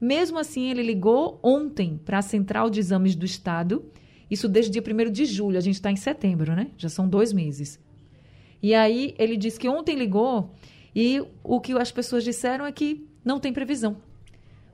Mesmo 0.00 0.38
assim, 0.38 0.70
ele 0.70 0.82
ligou 0.82 1.40
ontem 1.42 2.00
para 2.04 2.18
a 2.18 2.22
Central 2.22 2.70
de 2.70 2.80
Exames 2.80 3.16
do 3.16 3.24
Estado 3.24 3.84
isso 4.30 4.48
desde 4.48 4.70
o 4.70 4.82
dia 4.82 5.08
1 5.08 5.10
de 5.10 5.24
julho, 5.24 5.56
a 5.56 5.60
gente 5.60 5.76
está 5.76 5.90
em 5.90 5.96
setembro, 5.96 6.54
né? 6.54 6.70
Já 6.76 6.88
são 6.88 7.08
dois 7.08 7.32
meses. 7.32 7.80
E 8.62 8.74
aí 8.74 9.14
ele 9.18 9.36
disse 9.36 9.58
que 9.58 9.68
ontem 9.68 9.96
ligou 9.96 10.52
e 10.94 11.22
o 11.44 11.60
que 11.60 11.72
as 11.72 11.92
pessoas 11.92 12.24
disseram 12.24 12.66
é 12.66 12.72
que 12.72 13.06
não 13.24 13.38
tem 13.38 13.52
previsão 13.52 13.98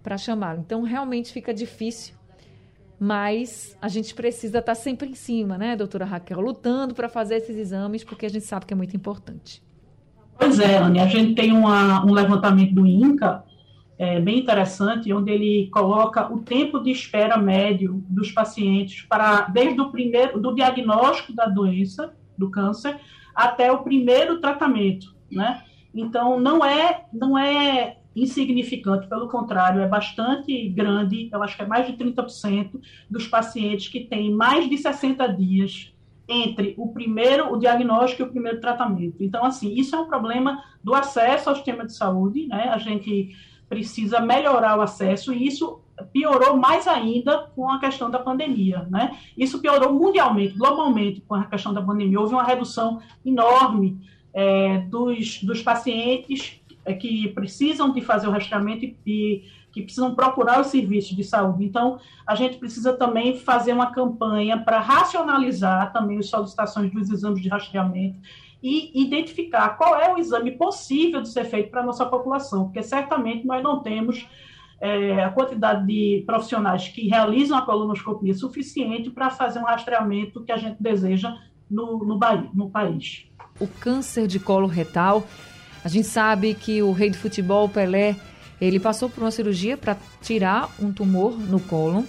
para 0.03 0.17
chamá-lo. 0.17 0.61
Então 0.61 0.83
realmente 0.83 1.33
fica 1.33 1.53
difícil, 1.53 2.15
mas 3.03 3.77
a 3.83 3.89
gente 3.89 4.15
precisa 4.15 4.61
estar 4.61 4.77
tá 4.77 4.81
sempre 4.81 5.09
em 5.09 5.15
cima, 5.17 5.59
né, 5.59 5.75
doutora 5.75 6.05
Raquel, 6.05 6.41
lutando 6.41 6.95
para 6.95 7.09
fazer 7.09 7.39
esses 7.39 7.57
exames, 7.57 8.05
porque 8.05 8.25
a 8.25 8.29
gente 8.29 8.45
sabe 8.45 8.65
que 8.65 8.73
é 8.73 8.77
muito 8.77 8.95
importante. 8.95 9.61
Pois 10.39 10.61
é, 10.61 10.79
Anne, 10.79 11.01
a 11.01 11.07
gente 11.07 11.35
tem 11.35 11.51
uma, 11.51 12.07
um 12.07 12.13
levantamento 12.13 12.73
do 12.73 12.87
INCA 12.87 13.43
é, 13.99 14.21
bem 14.21 14.39
interessante, 14.39 15.13
onde 15.13 15.33
ele 15.33 15.69
coloca 15.73 16.33
o 16.33 16.43
tempo 16.43 16.79
de 16.79 16.93
espera 16.93 17.37
médio 17.37 18.05
dos 18.09 18.31
pacientes 18.31 19.03
para 19.09 19.49
desde 19.49 19.81
o 19.81 19.91
primeiro 19.91 20.41
do 20.41 20.55
diagnóstico 20.55 21.35
da 21.35 21.47
doença, 21.47 22.15
do 22.39 22.51
câncer, 22.53 23.01
até 23.35 23.73
o 23.73 23.83
primeiro 23.83 24.41
tratamento, 24.41 25.13
né? 25.29 25.65
Então 25.93 26.39
não 26.39 26.65
é 26.65 27.05
não 27.13 27.37
é 27.37 27.97
insignificante, 28.15 29.09
pelo 29.09 29.29
contrário, 29.29 29.81
é 29.81 29.89
bastante 29.89 30.69
grande, 30.69 31.29
eu 31.33 31.43
acho 31.43 31.57
que 31.57 31.63
é 31.63 31.67
mais 31.67 31.87
de 31.87 31.93
30% 31.95 32.81
dos 33.11 33.27
pacientes 33.27 33.89
que 33.89 34.01
têm 34.01 34.31
mais 34.31 34.69
de 34.69 34.77
60 34.77 35.27
dias 35.29 35.93
entre 36.29 36.75
o 36.79 36.89
primeiro, 36.89 37.53
o 37.53 37.59
diagnóstico 37.59 38.23
e 38.23 38.25
o 38.27 38.31
primeiro 38.31 38.61
tratamento. 38.61 39.23
Então, 39.23 39.45
assim, 39.45 39.75
isso 39.75 39.95
é 39.95 40.01
um 40.01 40.07
problema 40.07 40.63
do 40.83 40.95
acesso 40.95 41.49
ao 41.49 41.57
sistema 41.57 41.85
de 41.85 41.95
saúde, 41.95 42.47
né? 42.47 42.69
A 42.71 42.79
gente 42.79 43.35
precisa 43.69 44.21
melhorar 44.21 44.79
o 44.79 44.83
acesso, 44.83 45.33
e 45.33 45.47
isso 45.47 45.81
piorou 46.13 46.57
mais 46.57 46.87
ainda 46.87 47.51
com 47.55 47.69
a 47.71 47.79
questão 47.79 48.11
da 48.11 48.19
pandemia, 48.19 48.87
né? 48.91 49.17
Isso 49.37 49.61
piorou 49.61 49.93
mundialmente, 49.93 50.57
globalmente, 50.57 51.21
com 51.23 51.35
a 51.35 51.45
questão 51.45 51.73
da 51.73 51.83
pandemia. 51.83 52.21
Houve 52.21 52.35
uma 52.35 52.45
redução 52.45 53.01
enorme 53.25 53.99
é, 54.33 54.79
dos, 54.79 55.43
dos 55.43 55.63
pacientes 55.63 56.62
que 56.99 57.29
precisam 57.29 57.93
de 57.93 58.01
fazer 58.01 58.27
o 58.27 58.31
rastreamento 58.31 58.85
e, 58.85 58.97
e 59.07 59.45
que 59.73 59.83
precisam 59.83 60.15
procurar 60.15 60.61
os 60.61 60.67
serviços 60.69 61.17
de 61.17 61.25
saúde. 61.25 61.65
Então, 61.65 61.99
a 62.27 62.35
gente 62.35 62.59
precisa 62.59 62.93
também 62.93 63.39
fazer 63.39 63.73
uma 63.73 63.93
campanha 63.93 64.59
para 64.59 64.81
racionalizar 64.81 65.93
também 65.93 66.19
as 66.19 66.29
solicitações 66.29 66.93
dos 66.93 67.11
exames 67.11 67.41
de 67.41 67.49
rastreamento 67.49 68.19
e 68.63 69.03
identificar 69.03 69.71
qual 69.71 69.99
é 70.01 70.13
o 70.13 70.19
exame 70.19 70.53
possível 70.53 71.21
de 71.21 71.29
ser 71.29 71.45
feito 71.45 71.71
para 71.71 71.81
a 71.81 71.85
nossa 71.85 72.07
população, 72.07 72.65
porque 72.65 72.83
certamente 72.83 73.45
nós 73.45 73.63
não 73.63 73.83
temos 73.83 74.29
é, 74.81 75.25
a 75.25 75.31
quantidade 75.31 75.87
de 75.87 76.23
profissionais 76.27 76.89
que 76.89 77.09
realizam 77.09 77.59
a 77.59 77.63
colonoscopia 77.63 78.35
suficiente 78.35 79.11
para 79.11 79.31
fazer 79.31 79.59
um 79.59 79.65
rastreamento 79.65 80.45
que 80.45 80.53
a 80.53 80.57
gente 80.57 80.77
deseja 80.81 81.37
no, 81.69 82.05
no, 82.05 82.19
no 82.55 82.71
país. 82.71 83.27
O 83.59 83.67
câncer 83.67 84.27
de 84.27 84.39
colo 84.39 84.67
retal, 84.67 85.27
a 85.85 85.89
gente 85.89 86.07
sabe 86.07 86.55
que 86.55 86.83
o 86.83 86.93
rei 86.93 87.11
do 87.11 87.17
futebol, 87.17 87.69
Pelé, 87.69 88.17
ele 88.61 88.79
passou 88.79 89.11
por 89.11 89.23
uma 89.25 89.31
cirurgia 89.31 89.77
para 89.77 89.97
tirar 90.21 90.71
um 90.81 90.93
tumor 90.93 91.37
no 91.37 91.59
colo. 91.59 92.07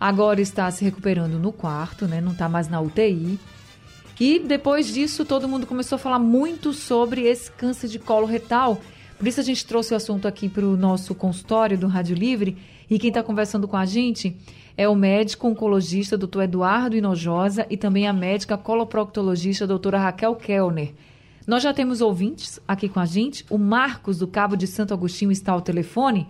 Agora 0.00 0.40
está 0.40 0.70
se 0.70 0.82
recuperando 0.84 1.38
no 1.38 1.52
quarto, 1.52 2.06
né? 2.06 2.20
Não 2.20 2.32
está 2.32 2.48
mais 2.48 2.68
na 2.68 2.80
UTI. 2.80 3.38
E 4.18 4.38
depois 4.38 4.86
disso, 4.86 5.24
todo 5.24 5.48
mundo 5.48 5.66
começou 5.66 5.96
a 5.96 5.98
falar 5.98 6.18
muito 6.18 6.72
sobre 6.72 7.22
esse 7.22 7.50
câncer 7.50 7.88
de 7.88 7.98
colo 7.98 8.26
retal. 8.26 8.80
Por 9.18 9.28
isso 9.28 9.40
a 9.40 9.42
gente 9.42 9.66
trouxe 9.66 9.92
o 9.92 9.96
assunto 9.96 10.26
aqui 10.26 10.48
para 10.48 10.64
o 10.64 10.76
nosso 10.76 11.14
consultório 11.14 11.76
do 11.76 11.86
Rádio 11.86 12.16
Livre. 12.16 12.56
E 12.88 12.98
quem 12.98 13.08
está 13.08 13.22
conversando 13.22 13.68
com 13.68 13.76
a 13.76 13.84
gente 13.84 14.36
é 14.76 14.88
o 14.88 14.94
médico 14.94 15.48
oncologista 15.48 16.16
doutor 16.16 16.44
Eduardo 16.44 16.96
Inojosa 16.96 17.66
e 17.68 17.76
também 17.76 18.06
a 18.06 18.12
médica 18.12 18.56
coloproctologista 18.56 19.66
doutora 19.66 19.98
Raquel 19.98 20.34
Kellner. 20.36 20.92
Nós 21.46 21.62
já 21.62 21.74
temos 21.74 22.00
ouvintes 22.00 22.60
aqui 22.68 22.88
com 22.88 23.00
a 23.00 23.04
gente. 23.04 23.44
O 23.50 23.58
Marcos, 23.58 24.18
do 24.18 24.28
Cabo 24.28 24.56
de 24.56 24.66
Santo 24.66 24.94
Agostinho, 24.94 25.32
está 25.32 25.52
ao 25.52 25.60
telefone. 25.60 26.28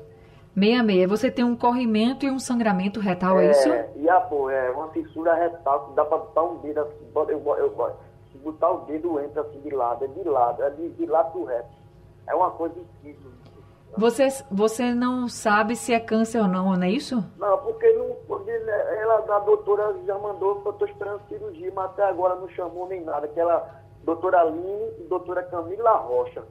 66. 0.55 1.09
Você 1.09 1.31
tem 1.31 1.45
um 1.45 1.57
corrimento 1.57 2.25
e 2.25 2.31
um 2.31 2.39
sangramento 2.39 3.01
retal, 3.01 3.39
é, 3.39 3.47
é 3.47 3.51
isso? 3.51 3.69
E 3.97 4.09
a, 4.09 4.21
pô, 4.21 4.49
é 4.51 4.71
uma 4.71 4.89
fissura 4.89 5.35
retal 5.35 5.87
que 5.87 5.95
dá 5.95 6.05
para 6.05 6.19
botar 6.19 6.43
um 6.43 6.59
dedo 6.59 6.81
assim. 6.81 7.07
Eu, 7.15 7.29
eu, 7.29 7.57
eu, 7.57 7.97
se 8.31 8.39
botar 8.39 8.71
o 8.71 8.79
dedo 8.87 9.21
entra 9.21 9.43
assim 9.43 9.61
de 9.61 9.71
lado, 9.71 10.05
é 10.05 10.09
de 10.09 10.29
lado, 10.29 10.63
é 10.63 10.71
de, 10.71 10.89
de 10.91 11.07
lado 11.07 11.39
do 11.39 11.45
reto. 11.45 11.75
É 12.27 12.35
uma 12.35 12.51
coisa 12.51 12.75
incrível. 12.79 13.31
Você, 13.97 14.27
você 14.51 14.93
não 14.93 15.29
sabe 15.29 15.77
se 15.77 15.93
é 15.93 16.01
câncer 16.01 16.41
ou 16.41 16.49
não, 16.49 16.75
não 16.75 16.83
é 16.83 16.91
isso? 16.91 17.25
Não, 17.39 17.59
porque 17.59 17.93
não, 17.93 18.17
porque 18.27 18.51
ela, 18.51 19.25
a 19.37 19.39
doutora 19.39 19.95
já 20.05 20.19
mandou, 20.19 20.63
eu 20.65 20.73
estou 20.73 20.89
esperando 20.89 21.23
cirurgia, 21.29 21.73
mas 21.75 21.87
até 21.87 22.05
agora 22.05 22.35
não 22.35 22.49
chamou 22.49 22.89
nem 22.89 23.05
nada. 23.05 23.29
Que 23.29 23.39
ela, 23.39 23.83
doutora 24.03 24.41
Aline 24.41 24.93
e 24.99 25.05
doutora 25.05 25.45
Camila 25.45 25.93
Rocha. 25.93 26.43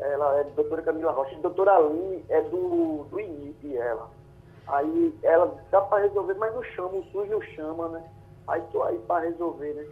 Ela 0.00 0.40
é 0.40 0.44
doutora 0.44 0.82
Camila 0.82 1.12
Rocha. 1.12 1.34
E 1.34 1.40
doutora 1.40 1.76
Aline 1.76 2.24
é 2.28 2.40
do, 2.42 3.04
do 3.10 3.20
INIP, 3.20 3.76
ela. 3.76 4.10
Aí 4.66 5.14
ela 5.22 5.54
dá 5.70 5.80
para 5.80 6.02
resolver, 6.02 6.34
mas 6.34 6.54
não 6.54 6.62
chama, 6.62 6.94
o 6.94 7.04
SUS 7.12 7.28
não 7.28 7.42
chama, 7.42 7.88
né? 7.88 8.04
Aí 8.48 8.62
tô 8.72 8.82
aí 8.82 8.98
para 9.06 9.24
resolver, 9.24 9.74
né? 9.74 9.84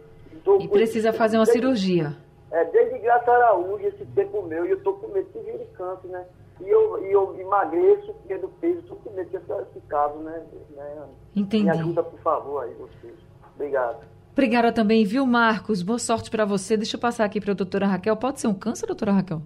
Tô, 0.43 0.59
e 0.59 0.67
precisa 0.67 1.11
fazer 1.11 1.37
uma 1.37 1.45
desde, 1.45 1.61
cirurgia. 1.61 2.15
É, 2.51 2.63
desde 2.65 2.97
Graça 2.99 3.31
Araújo, 3.31 3.85
esse 3.85 4.05
tempo 4.07 4.41
meu, 4.43 4.65
e 4.65 4.71
eu 4.71 4.83
tô 4.83 4.93
com 4.93 5.07
medo 5.09 5.27
de 5.33 5.39
vir 5.39 5.67
câncer, 5.77 6.07
né? 6.07 6.25
E 6.61 6.69
eu, 6.69 7.05
e 7.05 7.11
eu 7.11 7.39
emagreço, 7.39 8.13
perdo 8.27 8.49
peso, 8.59 8.81
tô 8.83 8.95
com 8.95 9.11
medo 9.11 9.29
desse, 9.29 9.45
desse 9.45 9.81
caso, 9.87 10.17
né, 10.19 10.43
né? 10.75 11.07
Entendi. 11.35 11.63
Me 11.63 11.69
ajuda, 11.71 12.03
por 12.03 12.19
favor, 12.19 12.63
aí, 12.63 12.73
vocês. 12.73 13.15
Obrigado. 13.55 13.99
Obrigada 14.31 14.71
também, 14.71 15.03
viu, 15.03 15.25
Marcos? 15.25 15.81
Boa 15.81 15.99
sorte 15.99 16.29
para 16.31 16.45
você. 16.45 16.77
Deixa 16.77 16.95
eu 16.95 16.99
passar 16.99 17.25
aqui 17.25 17.41
para 17.41 17.51
a 17.51 17.55
doutora 17.55 17.87
Raquel. 17.87 18.15
Pode 18.15 18.39
ser 18.39 18.47
um 18.47 18.53
câncer, 18.53 18.85
doutora 18.85 19.11
Raquel? 19.11 19.41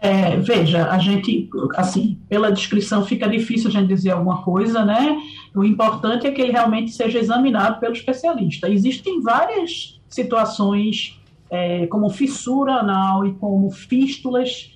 É, 0.00 0.36
veja, 0.36 0.90
a 0.90 0.98
gente, 0.98 1.48
assim, 1.74 2.18
pela 2.28 2.52
descrição 2.52 3.04
fica 3.04 3.28
difícil 3.28 3.68
a 3.68 3.72
gente 3.72 3.88
dizer 3.88 4.10
alguma 4.10 4.42
coisa, 4.42 4.84
né? 4.84 5.16
O 5.54 5.64
importante 5.64 6.26
é 6.26 6.30
que 6.30 6.42
ele 6.42 6.52
realmente 6.52 6.92
seja 6.92 7.18
examinado 7.18 7.80
pelo 7.80 7.94
especialista. 7.94 8.68
Existem 8.68 9.22
várias 9.22 9.98
situações, 10.08 11.18
é, 11.50 11.86
como 11.86 12.10
fissura 12.10 12.74
anal 12.74 13.26
e 13.26 13.32
como 13.34 13.70
fístulas, 13.70 14.72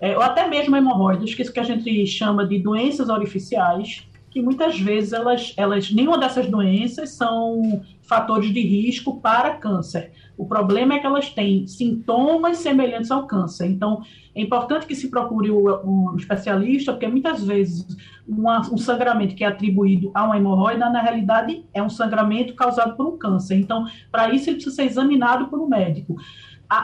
é, 0.00 0.16
ou 0.16 0.22
até 0.22 0.48
mesmo 0.48 0.76
hemorroidas, 0.76 1.34
que 1.34 1.42
isso 1.42 1.52
que 1.52 1.60
a 1.60 1.64
gente 1.64 2.06
chama 2.06 2.46
de 2.46 2.58
doenças 2.58 3.08
orificiais, 3.08 4.04
que 4.30 4.42
muitas 4.42 4.78
vezes 4.78 5.12
elas, 5.12 5.54
elas 5.56 5.92
nenhuma 5.92 6.18
dessas 6.18 6.48
doenças 6.48 7.10
são 7.10 7.80
fatores 8.02 8.52
de 8.52 8.60
risco 8.60 9.20
para 9.20 9.54
câncer. 9.54 10.12
O 10.36 10.46
problema 10.46 10.94
é 10.94 10.98
que 10.98 11.06
elas 11.06 11.30
têm 11.30 11.66
sintomas 11.66 12.58
semelhantes 12.58 13.10
ao 13.10 13.26
câncer. 13.26 13.66
Então, 13.66 14.02
é 14.34 14.42
importante 14.42 14.86
que 14.86 14.94
se 14.94 15.08
procure 15.08 15.50
um 15.50 16.14
especialista, 16.16 16.92
porque 16.92 17.06
muitas 17.06 17.44
vezes 17.44 17.86
uma, 18.26 18.60
um 18.72 18.76
sangramento 18.76 19.34
que 19.34 19.44
é 19.44 19.46
atribuído 19.46 20.10
a 20.14 20.24
uma 20.24 20.36
hemorroida, 20.36 20.90
na 20.90 21.00
realidade, 21.00 21.64
é 21.72 21.82
um 21.82 21.90
sangramento 21.90 22.54
causado 22.54 22.96
por 22.96 23.06
um 23.06 23.16
câncer. 23.16 23.56
Então, 23.56 23.86
para 24.10 24.32
isso, 24.32 24.50
ele 24.50 24.56
precisa 24.56 24.76
ser 24.76 24.84
examinado 24.84 25.46
por 25.46 25.60
um 25.60 25.68
médico. 25.68 26.16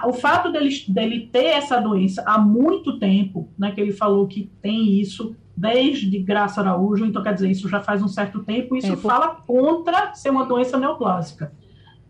O 0.06 0.12
fato 0.12 0.52
dele, 0.52 0.70
dele 0.88 1.28
ter 1.32 1.46
essa 1.46 1.80
doença 1.80 2.22
há 2.24 2.38
muito 2.38 2.98
tempo, 2.98 3.48
né, 3.58 3.72
que 3.72 3.80
ele 3.80 3.92
falou 3.92 4.28
que 4.28 4.48
tem 4.62 5.00
isso 5.00 5.34
desde 5.56 6.18
Graça 6.20 6.60
Araújo, 6.60 7.04
então 7.04 7.22
quer 7.22 7.34
dizer, 7.34 7.50
isso 7.50 7.68
já 7.68 7.80
faz 7.80 8.02
um 8.02 8.08
certo 8.08 8.42
tempo, 8.44 8.76
isso 8.76 8.92
é, 8.92 8.96
fala 8.96 9.42
contra 9.46 10.14
ser 10.14 10.30
uma 10.30 10.46
doença 10.46 10.78
neoplásica. 10.78 11.52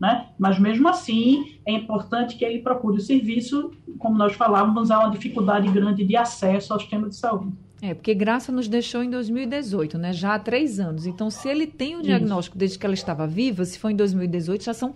Né? 0.01 0.29
Mas 0.39 0.57
mesmo 0.57 0.87
assim, 0.89 1.59
é 1.63 1.71
importante 1.71 2.35
que 2.35 2.43
ele 2.43 2.57
procure 2.63 2.97
o 2.97 2.99
serviço, 2.99 3.71
como 3.99 4.17
nós 4.17 4.33
falávamos, 4.33 4.89
há 4.89 4.97
uma 4.97 5.11
dificuldade 5.11 5.69
grande 5.69 6.03
de 6.03 6.17
acesso 6.17 6.73
ao 6.73 6.79
sistema 6.79 7.07
de 7.07 7.15
saúde. 7.15 7.53
É, 7.83 7.93
porque 7.93 8.15
Graça 8.15 8.51
nos 8.51 8.67
deixou 8.67 9.03
em 9.03 9.11
2018, 9.11 9.99
né? 9.99 10.11
Já 10.11 10.33
há 10.33 10.39
três 10.39 10.79
anos. 10.79 11.05
Então, 11.05 11.29
se 11.29 11.47
ele 11.47 11.67
tem 11.67 11.95
o 11.97 12.01
diagnóstico 12.01 12.55
Isso. 12.55 12.59
desde 12.59 12.79
que 12.79 12.85
ela 12.85 12.95
estava 12.95 13.27
viva, 13.27 13.63
se 13.63 13.77
foi 13.77 13.91
em 13.91 13.95
2018, 13.95 14.63
já 14.63 14.73
são 14.73 14.95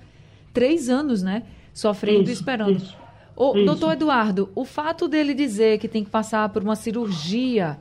três 0.51 0.89
anos, 0.89 1.21
né? 1.21 1.43
Sofrendo 1.71 2.24
Isso. 2.24 2.31
e 2.31 2.33
esperando. 2.33 2.77
Isso. 2.77 2.97
O, 3.35 3.53
doutor 3.63 3.93
Eduardo, 3.93 4.50
o 4.55 4.65
fato 4.65 5.07
dele 5.07 5.35
dizer 5.35 5.77
que 5.77 5.88
tem 5.88 6.03
que 6.03 6.09
passar 6.09 6.50
por 6.50 6.63
uma 6.63 6.75
cirurgia 6.75 7.77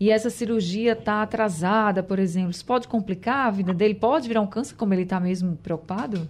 e 0.00 0.10
essa 0.10 0.30
cirurgia 0.30 0.92
está 0.92 1.22
atrasada, 1.22 2.02
por 2.02 2.18
exemplo, 2.18 2.50
isso 2.50 2.64
pode 2.64 2.88
complicar 2.88 3.48
a 3.48 3.50
vida 3.50 3.74
dele? 3.74 3.94
Pode 3.94 4.26
virar 4.26 4.40
um 4.40 4.46
câncer, 4.46 4.74
como 4.74 4.94
ele 4.94 5.02
está 5.02 5.20
mesmo 5.20 5.56
preocupado? 5.56 6.28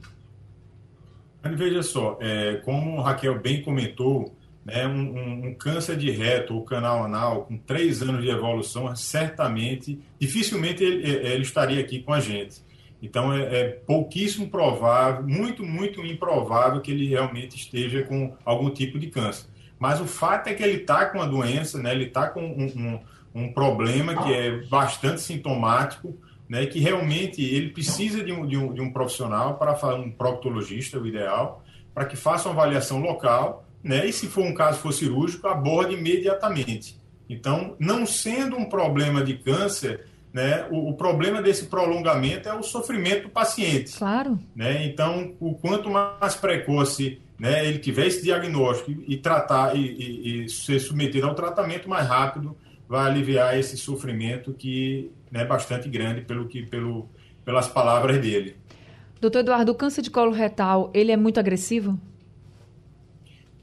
Veja 1.45 1.83
só, 1.83 2.19
é, 2.21 2.57
como 2.65 3.01
Raquel 3.01 3.39
bem 3.41 3.63
comentou, 3.63 4.35
né, 4.65 4.87
um, 4.87 4.93
um, 4.93 5.47
um, 5.49 5.55
câncer 5.55 5.97
de 5.97 6.11
reto 6.11 6.55
ou 6.55 6.65
canal 6.65 7.03
anal 7.05 7.45
com 7.47 7.59
três 7.59 8.01
anos 8.01 8.23
de 8.23 8.31
evolução, 8.31 8.95
certamente, 8.95 9.99
dificilmente 10.21 10.85
ele, 10.85 11.03
ele 11.05 11.43
estaria 11.43 11.81
aqui 11.81 12.01
com 12.01 12.13
a 12.13 12.21
gente. 12.21 12.63
Então, 13.03 13.35
é, 13.35 13.43
é, 13.43 13.69
pouquíssimo 13.69 14.49
provável, 14.49 15.27
muito, 15.27 15.65
muito 15.65 16.07
improvável 16.07 16.81
que 16.81 16.93
ele 16.93 17.09
realmente 17.09 17.57
esteja 17.57 18.05
com 18.05 18.37
algum 18.45 18.71
tipo 18.71 18.97
de 18.97 19.09
câncer. 19.09 19.47
Mas 19.77 20.01
o 20.01 20.07
fato 20.07 20.47
é 20.47 20.55
que 20.55 20.63
ele 20.63 20.83
está 20.83 21.07
com 21.07 21.21
a 21.21 21.27
doença, 21.27 21.83
né, 21.83 21.91
ele 21.91 22.05
está 22.05 22.29
com 22.29 22.41
um, 22.41 23.01
um, 23.35 23.43
um 23.43 23.53
problema 23.53 24.23
que 24.23 24.33
é 24.33 24.63
bastante 24.69 25.21
sintomático, 25.21 26.17
né, 26.49 26.67
que 26.67 26.79
realmente 26.81 27.43
ele 27.43 27.71
precisa 27.71 28.23
de 28.23 28.33
um, 28.33 28.47
de 28.47 28.57
um, 28.57 28.75
de 28.75 28.81
um 28.81 28.93
profissional 28.93 29.57
para 29.57 29.75
fazer 29.75 30.01
um 30.01 30.11
proctologista, 30.11 30.99
o 30.99 31.07
ideal, 31.07 31.65
para 31.95 32.05
que 32.05 32.17
faça 32.17 32.49
uma 32.49 32.61
avaliação 32.61 33.01
local, 33.01 33.65
né, 33.83 34.07
e 34.07 34.13
se 34.13 34.27
for 34.27 34.45
um 34.45 34.55
caso 34.55 34.79
for 34.79 34.93
cirúrgico, 34.93 35.47
aborde 35.47 35.95
imediatamente. 35.95 37.01
Então, 37.29 37.77
não 37.79 38.05
sendo 38.05 38.57
um 38.57 38.67
problema 38.67 39.23
de 39.25 39.35
câncer, 39.39 40.07
né, 40.33 40.67
o, 40.71 40.91
o, 40.91 40.95
problema 40.95 41.43
desse 41.43 41.67
prolongamento 41.67 42.49
é 42.49 42.55
o 42.55 42.63
sofrimento 42.63 43.25
do 43.25 43.29
paciente. 43.29 43.97
Claro. 43.99 44.39
Né? 44.55 44.87
Então, 44.87 45.35
o 45.41 45.55
quanto 45.55 45.91
mais 45.91 46.35
precoce 46.35 47.21
né, 47.39 47.67
ele 47.67 47.79
tiver 47.79 48.07
esse 48.07 48.23
diagnóstico 48.23 48.93
e, 49.07 49.17
tratar 49.17 49.77
e, 49.77 49.81
e, 49.81 50.45
e 50.45 50.49
ser 50.49 50.79
submetido 50.79 51.27
ao 51.27 51.35
tratamento 51.35 51.89
mais 51.89 52.07
rápido, 52.07 52.57
vai 52.89 53.11
aliviar 53.11 53.59
esse 53.59 53.77
sofrimento 53.77 54.53
que 54.53 55.11
né, 55.33 55.45
bastante 55.47 55.89
grande 55.89 56.21
pelo 56.21 56.47
que, 56.47 56.63
pelo, 56.63 57.09
pelas 57.45 57.67
palavras 57.67 58.21
dele. 58.21 58.55
Doutor 59.21 59.39
Eduardo, 59.39 59.73
o 59.73 59.75
câncer 59.75 60.03
de 60.03 60.11
colo 60.11 60.31
retal, 60.31 60.91
ele 60.93 61.11
é 61.11 61.17
muito 61.17 61.41
agressivo? 61.41 61.99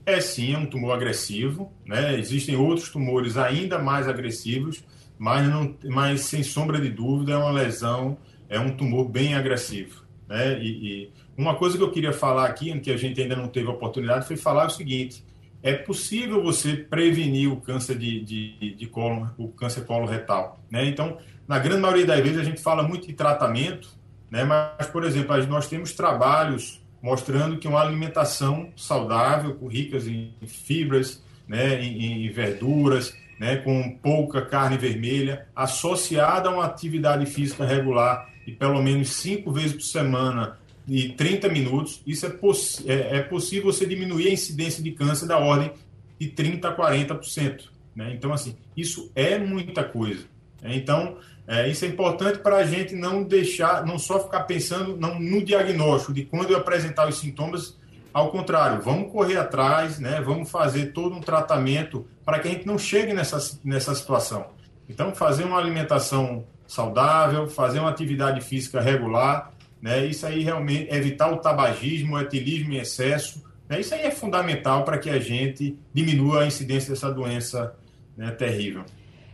É 0.06 0.20
sim, 0.20 0.54
é 0.54 0.58
um 0.58 0.66
tumor 0.66 0.96
agressivo. 0.96 1.72
Né? 1.86 2.18
Existem 2.18 2.56
outros 2.56 2.90
tumores 2.90 3.38
ainda 3.38 3.78
mais 3.78 4.08
agressivos, 4.08 4.84
mas, 5.18 5.48
não, 5.48 5.76
mas 5.86 6.22
sem 6.22 6.42
sombra 6.42 6.80
de 6.82 6.90
dúvida 6.90 7.34
é 7.34 7.38
uma 7.38 7.52
lesão, 7.52 8.18
é 8.50 8.60
um 8.60 8.76
tumor 8.76 9.08
bem 9.08 9.36
agressivo. 9.36 10.04
Né? 10.28 10.60
E, 10.60 10.68
e 10.68 11.12
uma 11.38 11.56
coisa 11.56 11.78
que 11.78 11.84
eu 11.84 11.92
queria 11.92 12.14
falar 12.14 12.46
aqui, 12.48 12.78
que 12.80 12.92
a 12.92 12.98
gente 12.98 13.22
ainda 13.22 13.36
não 13.36 13.48
teve 13.48 13.68
oportunidade, 13.68 14.26
foi 14.26 14.38
falar 14.38 14.68
o 14.68 14.70
seguinte: 14.70 15.24
é 15.62 15.74
possível 15.74 16.42
você 16.42 16.74
prevenir 16.74 17.52
o 17.52 17.58
câncer 17.58 17.98
de, 17.98 18.22
de, 18.24 18.76
de 18.76 18.88
colo, 18.88 19.30
o 19.38 19.50
câncer 19.50 19.86
coloretal. 19.86 20.60
Né? 20.72 20.86
Então, 20.88 21.18
na 21.50 21.58
grande 21.58 21.82
maioria 21.82 22.06
das 22.06 22.20
vezes, 22.20 22.38
a 22.38 22.44
gente 22.44 22.62
fala 22.62 22.84
muito 22.84 23.08
de 23.08 23.14
tratamento, 23.14 23.90
né? 24.30 24.44
mas, 24.44 24.86
por 24.86 25.04
exemplo, 25.04 25.36
nós 25.48 25.68
temos 25.68 25.94
trabalhos 25.94 26.80
mostrando 27.02 27.58
que 27.58 27.68
uma 27.68 27.82
alimentação 27.82 28.72
saudável, 28.76 29.58
ricas 29.68 30.06
em 30.06 30.32
fibras, 30.46 31.24
né? 31.48 31.84
em, 31.84 32.28
em 32.28 32.32
verduras, 32.32 33.18
né? 33.40 33.56
com 33.56 33.98
pouca 33.98 34.44
carne 34.44 34.78
vermelha, 34.78 35.48
associada 35.56 36.50
a 36.50 36.54
uma 36.54 36.66
atividade 36.66 37.26
física 37.26 37.66
regular 37.66 38.30
e 38.46 38.52
pelo 38.52 38.80
menos 38.84 39.10
cinco 39.14 39.52
vezes 39.52 39.74
por 39.74 39.82
semana 39.82 40.60
de 40.86 41.14
30 41.14 41.50
minutos, 41.50 42.00
isso 42.06 42.28
é, 42.28 42.30
poss 42.30 42.84
é, 42.86 43.18
é, 43.18 43.22
possível 43.24 43.74
você 43.74 43.88
diminuir 43.88 44.28
a 44.28 44.34
incidência 44.34 44.84
de 44.84 44.92
câncer 44.92 45.26
da 45.26 45.40
ordem 45.40 45.72
de 46.20 46.30
30% 46.30 46.66
a 46.66 46.76
40%. 46.76 47.70
Né? 47.96 48.14
Então, 48.14 48.32
assim, 48.32 48.56
isso 48.78 49.12
é 49.16 49.40
muita 49.40 49.84
coisa. 49.84 50.26
Né? 50.62 50.76
Então, 50.76 51.18
é, 51.50 51.68
isso 51.68 51.84
é 51.84 51.88
importante 51.88 52.38
para 52.38 52.58
a 52.58 52.64
gente 52.64 52.94
não 52.94 53.24
deixar, 53.24 53.84
não 53.84 53.98
só 53.98 54.20
ficar 54.20 54.42
pensando 54.42 54.96
no 54.96 55.44
diagnóstico 55.44 56.14
de 56.14 56.24
quando 56.24 56.52
eu 56.52 56.58
apresentar 56.58 57.10
os 57.10 57.18
sintomas, 57.18 57.76
ao 58.14 58.30
contrário, 58.30 58.80
vamos 58.84 59.12
correr 59.12 59.38
atrás, 59.38 59.98
né? 59.98 60.22
vamos 60.22 60.52
fazer 60.52 60.94
todo 60.94 61.16
um 61.16 61.20
tratamento 61.20 62.06
para 62.24 62.38
que 62.38 62.48
a 62.48 62.52
gente 62.52 62.68
não 62.68 62.78
chegue 62.78 63.16
nessa, 63.16 63.60
nessa 63.64 63.96
situação. 63.96 64.46
Então, 64.88 65.16
fazer 65.16 65.44
uma 65.44 65.58
alimentação 65.58 66.46
saudável, 66.68 67.48
fazer 67.48 67.80
uma 67.80 67.90
atividade 67.90 68.42
física 68.42 68.80
regular, 68.80 69.52
né? 69.82 70.06
Isso 70.06 70.28
aí 70.28 70.44
realmente, 70.44 70.94
evitar 70.94 71.32
o 71.32 71.38
tabagismo, 71.38 72.16
o 72.16 72.22
etilismo 72.22 72.74
em 72.74 72.78
excesso, 72.78 73.44
né? 73.68 73.80
isso 73.80 73.96
aí 73.96 74.02
é 74.02 74.12
fundamental 74.12 74.84
para 74.84 75.00
que 75.00 75.10
a 75.10 75.20
gente 75.20 75.80
diminua 75.94 76.42
a 76.44 76.46
incidência 76.46 76.94
dessa 76.94 77.12
doença 77.12 77.76
né, 78.16 78.30
terrível. 78.32 78.84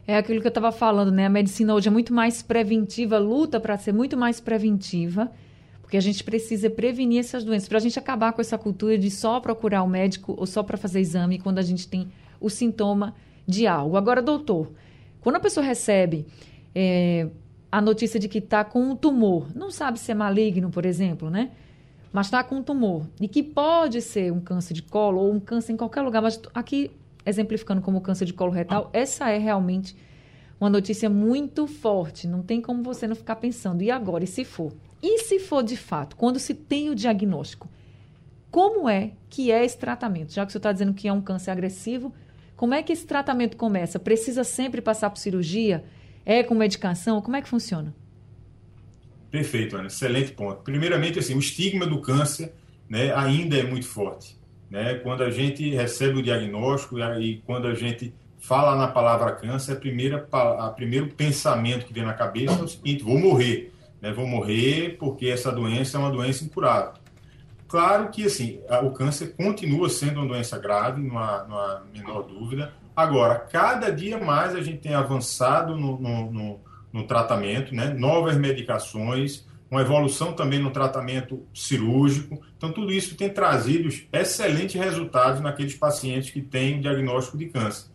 É 0.07 0.17
aquilo 0.17 0.39
que 0.39 0.47
eu 0.47 0.49
estava 0.49 0.71
falando, 0.71 1.11
né? 1.11 1.25
A 1.25 1.29
medicina 1.29 1.73
hoje 1.73 1.87
é 1.87 1.91
muito 1.91 2.13
mais 2.13 2.41
preventiva, 2.41 3.17
luta 3.17 3.59
para 3.59 3.77
ser 3.77 3.91
muito 3.91 4.15
mais 4.15 4.39
preventiva, 4.39 5.31
porque 5.81 5.97
a 5.97 6.01
gente 6.01 6.23
precisa 6.23 6.69
prevenir 6.69 7.19
essas 7.19 7.43
doenças, 7.43 7.67
para 7.67 7.77
a 7.77 7.81
gente 7.81 7.97
acabar 7.97 8.33
com 8.33 8.41
essa 8.41 8.57
cultura 8.57 8.97
de 8.97 9.09
só 9.09 9.39
procurar 9.39 9.83
o 9.83 9.87
médico 9.87 10.35
ou 10.37 10.45
só 10.45 10.61
para 10.61 10.77
fazer 10.77 10.99
exame 10.99 11.39
quando 11.39 11.57
a 11.57 11.63
gente 11.63 11.87
tem 11.87 12.07
o 12.39 12.49
sintoma 12.49 13.15
de 13.47 13.65
algo. 13.65 13.97
Agora, 13.97 14.21
doutor, 14.21 14.71
quando 15.21 15.37
a 15.37 15.39
pessoa 15.39 15.65
recebe 15.65 16.27
é, 16.75 17.27
a 17.71 17.81
notícia 17.81 18.19
de 18.19 18.29
que 18.29 18.37
está 18.37 18.63
com 18.63 18.81
um 18.81 18.95
tumor. 18.95 19.47
Não 19.55 19.69
sabe 19.69 19.99
se 19.99 20.11
é 20.11 20.15
maligno, 20.15 20.69
por 20.69 20.85
exemplo, 20.85 21.29
né? 21.29 21.51
Mas 22.11 22.27
está 22.27 22.43
com 22.43 22.55
um 22.55 22.63
tumor. 22.63 23.05
E 23.19 23.27
que 23.27 23.43
pode 23.43 24.01
ser 24.01 24.31
um 24.31 24.39
câncer 24.39 24.73
de 24.73 24.81
colo 24.81 25.19
ou 25.19 25.33
um 25.33 25.39
câncer 25.39 25.73
em 25.73 25.77
qualquer 25.77 26.01
lugar. 26.01 26.21
Mas 26.21 26.39
aqui 26.53 26.91
exemplificando 27.25 27.81
como 27.81 28.01
câncer 28.01 28.25
de 28.25 28.33
colo 28.33 28.51
retal, 28.51 28.89
essa 28.93 29.29
é 29.29 29.37
realmente 29.37 29.95
uma 30.59 30.69
notícia 30.69 31.09
muito 31.09 31.67
forte. 31.67 32.27
Não 32.27 32.41
tem 32.41 32.61
como 32.61 32.83
você 32.83 33.07
não 33.07 33.15
ficar 33.15 33.35
pensando, 33.37 33.81
e 33.81 33.91
agora? 33.91 34.23
E 34.23 34.27
se 34.27 34.45
for? 34.45 34.73
E 35.01 35.19
se 35.19 35.39
for 35.39 35.63
de 35.63 35.77
fato, 35.77 36.15
quando 36.15 36.39
se 36.39 36.53
tem 36.53 36.89
o 36.89 36.95
diagnóstico? 36.95 37.69
Como 38.49 38.87
é 38.87 39.11
que 39.29 39.51
é 39.51 39.65
esse 39.65 39.77
tratamento? 39.77 40.33
Já 40.33 40.45
que 40.45 40.51
você 40.51 40.57
está 40.57 40.71
dizendo 40.71 40.93
que 40.93 41.07
é 41.07 41.13
um 41.13 41.21
câncer 41.21 41.51
agressivo, 41.51 42.13
como 42.55 42.73
é 42.73 42.81
que 42.81 42.93
esse 42.93 43.05
tratamento 43.05 43.57
começa? 43.57 43.99
Precisa 43.99 44.43
sempre 44.43 44.81
passar 44.81 45.09
por 45.09 45.19
cirurgia? 45.19 45.83
É 46.25 46.41
com 46.41 46.55
medicação? 46.55 47.21
Como 47.21 47.35
é 47.35 47.41
que 47.41 47.49
funciona? 47.49 47.93
Perfeito, 49.29 49.75
Ana. 49.75 49.87
Excelente 49.87 50.31
ponto. 50.31 50.61
Primeiramente, 50.61 51.19
assim, 51.19 51.35
o 51.35 51.39
estigma 51.39 51.85
do 51.85 51.99
câncer 51.99 52.53
né, 52.87 53.13
ainda 53.13 53.57
é 53.57 53.63
muito 53.63 53.85
forte. 53.85 54.37
Né? 54.69 54.95
Quando 54.95 55.23
a 55.23 55.29
gente 55.29 55.69
recebe 55.69 56.19
o 56.19 56.23
diagnóstico 56.23 56.99
e 57.19 57.41
quando 57.45 57.67
a 57.67 57.73
gente 57.73 58.13
fala 58.39 58.75
na 58.75 58.87
palavra 58.87 59.31
câncer, 59.31 59.73
a 59.73 59.75
primeira, 59.75 60.27
a 60.31 60.69
primeiro 60.69 61.07
pensamento 61.07 61.85
que 61.85 61.93
vem 61.93 62.03
na 62.03 62.13
cabeça 62.13 62.59
é 62.59 62.63
o 62.63 62.67
seguinte: 62.67 63.03
vou 63.03 63.17
morrer. 63.17 63.73
Né? 64.01 64.11
Vou 64.11 64.27
morrer 64.27 64.97
porque 64.99 65.27
essa 65.27 65.51
doença 65.51 65.97
é 65.97 65.99
uma 65.99 66.11
doença 66.11 66.43
incurável. 66.43 66.93
Claro 67.67 68.09
que 68.09 68.25
assim, 68.25 68.59
o 68.83 68.91
câncer 68.91 69.33
continua 69.35 69.89
sendo 69.89 70.19
uma 70.19 70.27
doença 70.27 70.57
grave, 70.57 71.01
não 71.01 71.17
há, 71.17 71.45
não 71.47 71.57
há 71.57 71.81
menor 71.93 72.23
dúvida. 72.23 72.71
Agora, 72.95 73.35
cada 73.35 73.89
dia 73.89 74.17
mais 74.17 74.55
a 74.55 74.61
gente 74.61 74.77
tem 74.77 74.93
avançado 74.93 75.75
no, 75.75 75.99
no, 75.99 76.31
no, 76.31 76.59
no 76.93 77.03
tratamento, 77.05 77.75
né? 77.75 77.93
novas 77.93 78.37
medicações, 78.37 79.45
uma 79.69 79.81
evolução 79.81 80.33
também 80.33 80.59
no 80.59 80.71
tratamento 80.71 81.45
cirúrgico. 81.53 82.41
Então, 82.57 82.71
tudo 82.71 82.91
isso 82.91 83.15
tem 83.15 83.29
trazido 83.29 83.89
excelentes 84.13 84.79
resultados 84.79 85.41
naqueles 85.41 85.75
pacientes 85.75 86.29
que 86.29 86.41
têm 86.41 86.79
diagnóstico 86.79 87.37
de 87.37 87.47
câncer. 87.47 87.89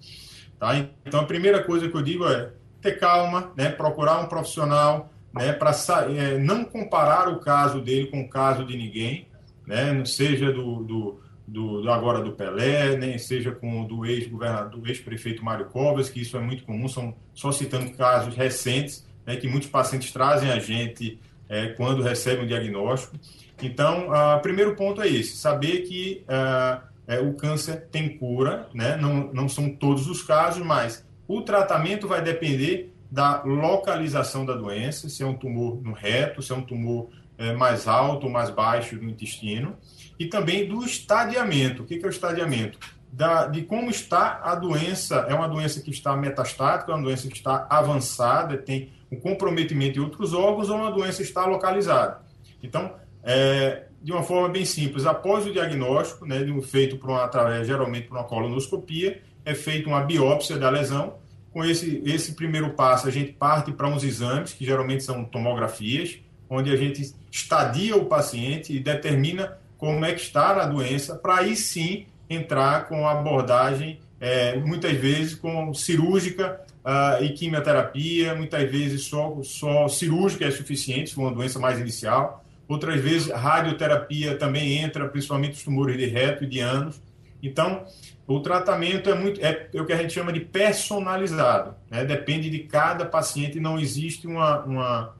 Tá? 0.59 0.76
Então, 1.06 1.20
a 1.20 1.24
primeira 1.24 1.62
coisa 1.62 1.88
que 1.88 1.96
eu 1.96 2.02
digo 2.02 2.26
é 2.26 2.52
ter 2.80 2.98
calma, 2.98 3.52
né? 3.56 3.70
procurar 3.70 4.20
um 4.20 4.26
profissional, 4.26 5.12
né? 5.33 5.52
para 5.52 5.72
é, 6.14 6.38
não 6.38 6.64
comparar 6.64 7.28
o 7.28 7.38
caso 7.38 7.80
dele 7.80 8.09
com 8.09 8.20
o 8.20 8.28
caso 8.28 8.64
de 8.64 8.76
ninguém, 8.76 9.28
né? 9.66 10.04
seja 10.04 10.52
do, 10.52 10.83
do, 10.83 11.20
do, 11.46 11.90
agora 11.90 12.20
do 12.20 12.33
Pelé, 12.33 12.96
nem 12.96 13.16
seja 13.16 13.52
com 13.52 13.85
do 13.87 14.04
ex-governador, 14.04 14.80
do 14.80 14.88
ex-prefeito 14.88 15.44
Mário 15.44 15.66
Covas, 15.66 16.11
que 16.11 16.20
isso 16.20 16.37
é 16.37 16.40
muito 16.40 16.64
comum, 16.64 16.88
são 16.88 17.14
só 17.33 17.52
citando 17.52 17.90
casos 17.92 18.35
recentes, 18.35 19.06
né? 19.24 19.37
que 19.37 19.46
muitos 19.46 19.68
pacientes 19.68 20.12
trazem 20.12 20.50
a 20.50 20.59
gente 20.59 21.18
é, 21.50 21.66
quando 21.70 22.00
recebem 22.00 22.44
um 22.44 22.46
diagnóstico. 22.46 23.16
Então, 23.60 24.08
o 24.08 24.36
uh, 24.36 24.40
primeiro 24.40 24.74
ponto 24.76 25.02
é 25.02 25.08
esse, 25.08 25.36
saber 25.36 25.80
que 25.82 26.24
uh, 26.24 26.80
é, 27.06 27.18
o 27.18 27.34
câncer 27.34 27.88
tem 27.90 28.16
cura, 28.16 28.68
né? 28.72 28.96
não, 28.96 29.32
não 29.32 29.48
são 29.48 29.68
todos 29.68 30.08
os 30.08 30.22
casos, 30.22 30.64
mas 30.64 31.04
o 31.26 31.42
tratamento 31.42 32.06
vai 32.06 32.22
depender 32.22 32.94
da 33.10 33.42
localização 33.42 34.46
da 34.46 34.54
doença, 34.54 35.08
se 35.08 35.22
é 35.22 35.26
um 35.26 35.34
tumor 35.34 35.82
no 35.82 35.92
reto, 35.92 36.40
se 36.40 36.52
é 36.52 36.54
um 36.54 36.62
tumor 36.62 37.10
é, 37.36 37.52
mais 37.52 37.88
alto 37.88 38.26
ou 38.26 38.32
mais 38.32 38.48
baixo 38.48 38.94
no 38.96 39.10
intestino, 39.10 39.76
e 40.18 40.26
também 40.26 40.68
do 40.68 40.84
estadiamento. 40.84 41.82
O 41.82 41.86
que 41.86 41.94
é 42.02 42.06
o 42.06 42.10
estadiamento? 42.10 42.78
Da, 43.12 43.46
de 43.46 43.62
como 43.62 43.90
está 43.90 44.40
a 44.42 44.54
doença. 44.54 45.26
É 45.28 45.34
uma 45.34 45.48
doença 45.48 45.80
que 45.80 45.90
está 45.90 46.16
metastática, 46.16 46.92
é 46.92 46.94
uma 46.94 47.02
doença 47.02 47.28
que 47.28 47.36
está 47.36 47.66
avançada, 47.68 48.56
tem 48.56 48.92
um 49.10 49.18
comprometimento 49.18 49.94
de 49.94 50.00
outros 50.00 50.32
órgãos 50.32 50.70
ou 50.70 50.76
uma 50.76 50.92
doença 50.92 51.20
está 51.22 51.44
localizada. 51.44 52.20
Então, 52.62 52.94
é, 53.22 53.86
de 54.02 54.12
uma 54.12 54.22
forma 54.22 54.48
bem 54.48 54.64
simples, 54.64 55.04
após 55.04 55.46
o 55.46 55.52
diagnóstico, 55.52 56.24
né, 56.24 56.38
feito 56.62 56.96
por 56.96 57.10
uma, 57.10 57.24
através, 57.24 57.66
geralmente 57.66 58.08
por 58.08 58.16
uma 58.16 58.24
colonoscopia, 58.24 59.20
é 59.44 59.54
feita 59.54 59.88
uma 59.88 60.00
biópsia 60.00 60.56
da 60.56 60.70
lesão. 60.70 61.18
Com 61.52 61.64
esse, 61.64 62.00
esse 62.06 62.34
primeiro 62.34 62.70
passo, 62.70 63.08
a 63.08 63.10
gente 63.10 63.32
parte 63.32 63.72
para 63.72 63.88
uns 63.88 64.04
exames, 64.04 64.52
que 64.52 64.64
geralmente 64.64 65.02
são 65.02 65.24
tomografias, 65.24 66.18
onde 66.48 66.70
a 66.70 66.76
gente 66.76 67.12
estadia 67.30 67.96
o 67.96 68.06
paciente 68.06 68.72
e 68.72 68.78
determina 68.78 69.58
como 69.76 70.04
é 70.04 70.12
que 70.12 70.20
está 70.20 70.50
a 70.50 70.66
doença, 70.66 71.16
para 71.16 71.38
aí 71.38 71.56
sim 71.56 72.06
entrar 72.30 72.88
com 72.88 73.06
abordagem, 73.06 73.98
é, 74.20 74.56
muitas 74.56 74.92
vezes 74.92 75.34
com 75.34 75.74
cirúrgica 75.74 76.60
uh, 76.84 77.22
e 77.24 77.30
quimioterapia, 77.30 78.34
muitas 78.34 78.70
vezes 78.70 79.02
só, 79.02 79.38
só 79.42 79.88
cirúrgica 79.88 80.44
é 80.44 80.50
suficiente, 80.50 81.10
se 81.10 81.16
for 81.16 81.22
uma 81.22 81.34
doença 81.34 81.58
mais 81.58 81.80
inicial. 81.80 82.44
Outras 82.68 83.00
vezes, 83.00 83.30
radioterapia 83.30 84.36
também 84.36 84.78
entra, 84.78 85.08
principalmente 85.08 85.54
os 85.54 85.62
tumores 85.64 85.96
de 85.96 86.06
reto 86.06 86.44
e 86.44 86.46
de 86.46 86.60
ânus. 86.60 87.02
Então, 87.42 87.84
o 88.26 88.38
tratamento 88.38 89.10
é 89.10 89.14
muito 89.14 89.44
é, 89.44 89.68
é 89.74 89.80
o 89.80 89.84
que 89.84 89.92
a 89.92 89.96
gente 89.96 90.12
chama 90.12 90.32
de 90.32 90.38
personalizado, 90.38 91.74
né? 91.90 92.04
depende 92.04 92.48
de 92.48 92.60
cada 92.60 93.04
paciente, 93.04 93.58
não 93.58 93.78
existe 93.78 94.26
uma, 94.26 94.60
uma 94.60 95.16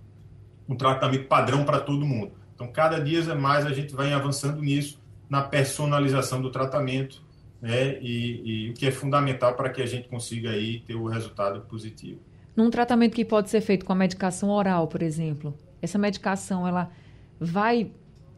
um 0.68 0.77
tratamento 0.77 1.25
padrão 1.25 1.64
para 1.64 1.81
todo 1.81 2.07
mundo. 2.07 2.33
Então, 2.55 2.68
cada 2.68 3.01
dia 3.01 3.35
mais 3.35 3.66
a 3.66 3.73
gente 3.73 3.94
vai 3.94 4.12
avançando 4.12 4.62
nisso, 4.62 5.01
na 5.31 5.43
personalização 5.43 6.43
do 6.43 6.51
tratamento, 6.51 7.23
né? 7.62 7.99
E, 8.01 8.66
e 8.66 8.71
o 8.71 8.75
que 8.75 8.87
é 8.87 8.90
fundamental 8.90 9.55
para 9.55 9.71
que 9.71 9.81
a 9.81 9.87
gente 9.87 10.09
consiga 10.09 10.51
aí 10.51 10.81
ter 10.81 10.97
o 10.97 11.07
resultado 11.07 11.61
positivo. 11.62 12.21
Num 12.57 12.69
tratamento 12.69 13.14
que 13.14 13.25
pode 13.25 13.49
ser 13.49 13.61
feito 13.61 13.87
com 13.87 13.93
a 13.93 13.97
medicação 13.97 14.51
oral, 14.51 14.88
por 14.88 15.03
exemplo, 15.03 15.57
essa 15.81 15.97
medicação 15.97 16.66
ela 16.66 16.90
vai 17.38 17.93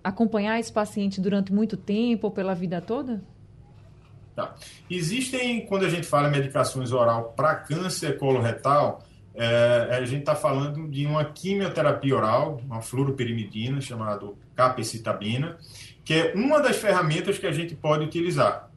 acompanhar 0.05 0.61
esse 0.61 0.73
paciente 0.73 1.21
durante 1.21 1.53
muito 1.53 1.77
tempo 1.77 2.27
ou 2.27 2.31
pela 2.31 2.55
vida 2.55 2.81
toda? 2.81 3.23
Tá. 4.35 4.55
Existem, 4.91 5.67
quando 5.67 5.85
a 5.85 5.89
gente 5.89 6.07
fala 6.07 6.29
medicações 6.29 6.93
oral 6.93 7.33
para 7.37 7.55
câncer 7.55 8.19
coloretal, 8.19 9.03
é, 9.35 9.89
a 9.91 10.05
gente 10.05 10.21
está 10.21 10.35
falando 10.35 10.89
de 10.89 11.07
uma 11.07 11.25
quimioterapia 11.25 12.17
oral, 12.17 12.61
uma 12.65 12.83
fluoroperimidina, 12.83 13.81
chamada 13.81 14.27
capecitabina, 14.55 15.59
que 16.05 16.15
é 16.15 16.33
uma 16.35 16.61
das 16.61 16.77
ferramentas 16.77 17.39
que 17.39 17.47
a 17.47 17.53
gente 17.53 17.75
pode 17.75 18.05
utilizar. 18.05 18.71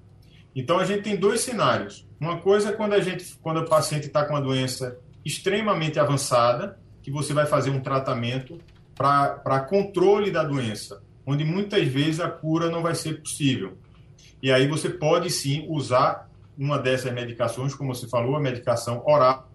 Então 0.55 0.79
a 0.79 0.85
gente 0.85 1.03
tem 1.03 1.15
dois 1.15 1.41
cenários. 1.41 2.07
Uma 2.19 2.39
coisa 2.39 2.69
é 2.69 2.71
quando 2.71 2.93
a 2.93 2.99
gente, 2.99 3.35
quando 3.41 3.59
o 3.59 3.65
paciente 3.65 4.07
está 4.07 4.23
com 4.23 4.33
uma 4.33 4.41
doença 4.41 4.97
extremamente 5.25 5.99
avançada, 5.99 6.79
que 7.01 7.11
você 7.11 7.33
vai 7.33 7.45
fazer 7.45 7.71
um 7.71 7.81
tratamento 7.81 8.59
para 8.95 9.59
controle 9.67 10.31
da 10.31 10.43
doença, 10.43 11.03
onde 11.25 11.43
muitas 11.43 11.85
vezes 11.88 12.19
a 12.19 12.29
cura 12.29 12.69
não 12.69 12.81
vai 12.81 12.95
ser 12.95 13.19
possível. 13.19 13.77
E 14.41 14.51
aí 14.51 14.67
você 14.67 14.89
pode 14.89 15.29
sim 15.29 15.65
usar 15.67 16.29
uma 16.57 16.79
dessas 16.79 17.11
medicações, 17.11 17.75
como 17.75 17.93
você 17.93 18.07
falou, 18.07 18.35
a 18.35 18.39
medicação 18.39 19.03
oral, 19.05 19.49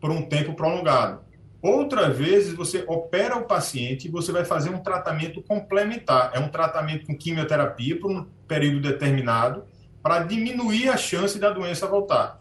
por 0.00 0.10
um 0.10 0.22
tempo 0.22 0.54
prolongado. 0.54 1.20
Outras 1.66 2.16
vezes 2.16 2.54
você 2.54 2.84
opera 2.86 3.36
o 3.36 3.42
paciente 3.42 4.06
e 4.06 4.08
você 4.08 4.30
vai 4.30 4.44
fazer 4.44 4.70
um 4.70 4.78
tratamento 4.78 5.42
complementar. 5.42 6.30
É 6.32 6.38
um 6.38 6.48
tratamento 6.48 7.04
com 7.04 7.18
quimioterapia 7.18 7.98
por 7.98 8.08
um 8.08 8.24
período 8.46 8.82
determinado 8.82 9.64
para 10.00 10.20
diminuir 10.20 10.88
a 10.88 10.96
chance 10.96 11.40
da 11.40 11.50
doença 11.50 11.88
voltar. 11.88 12.40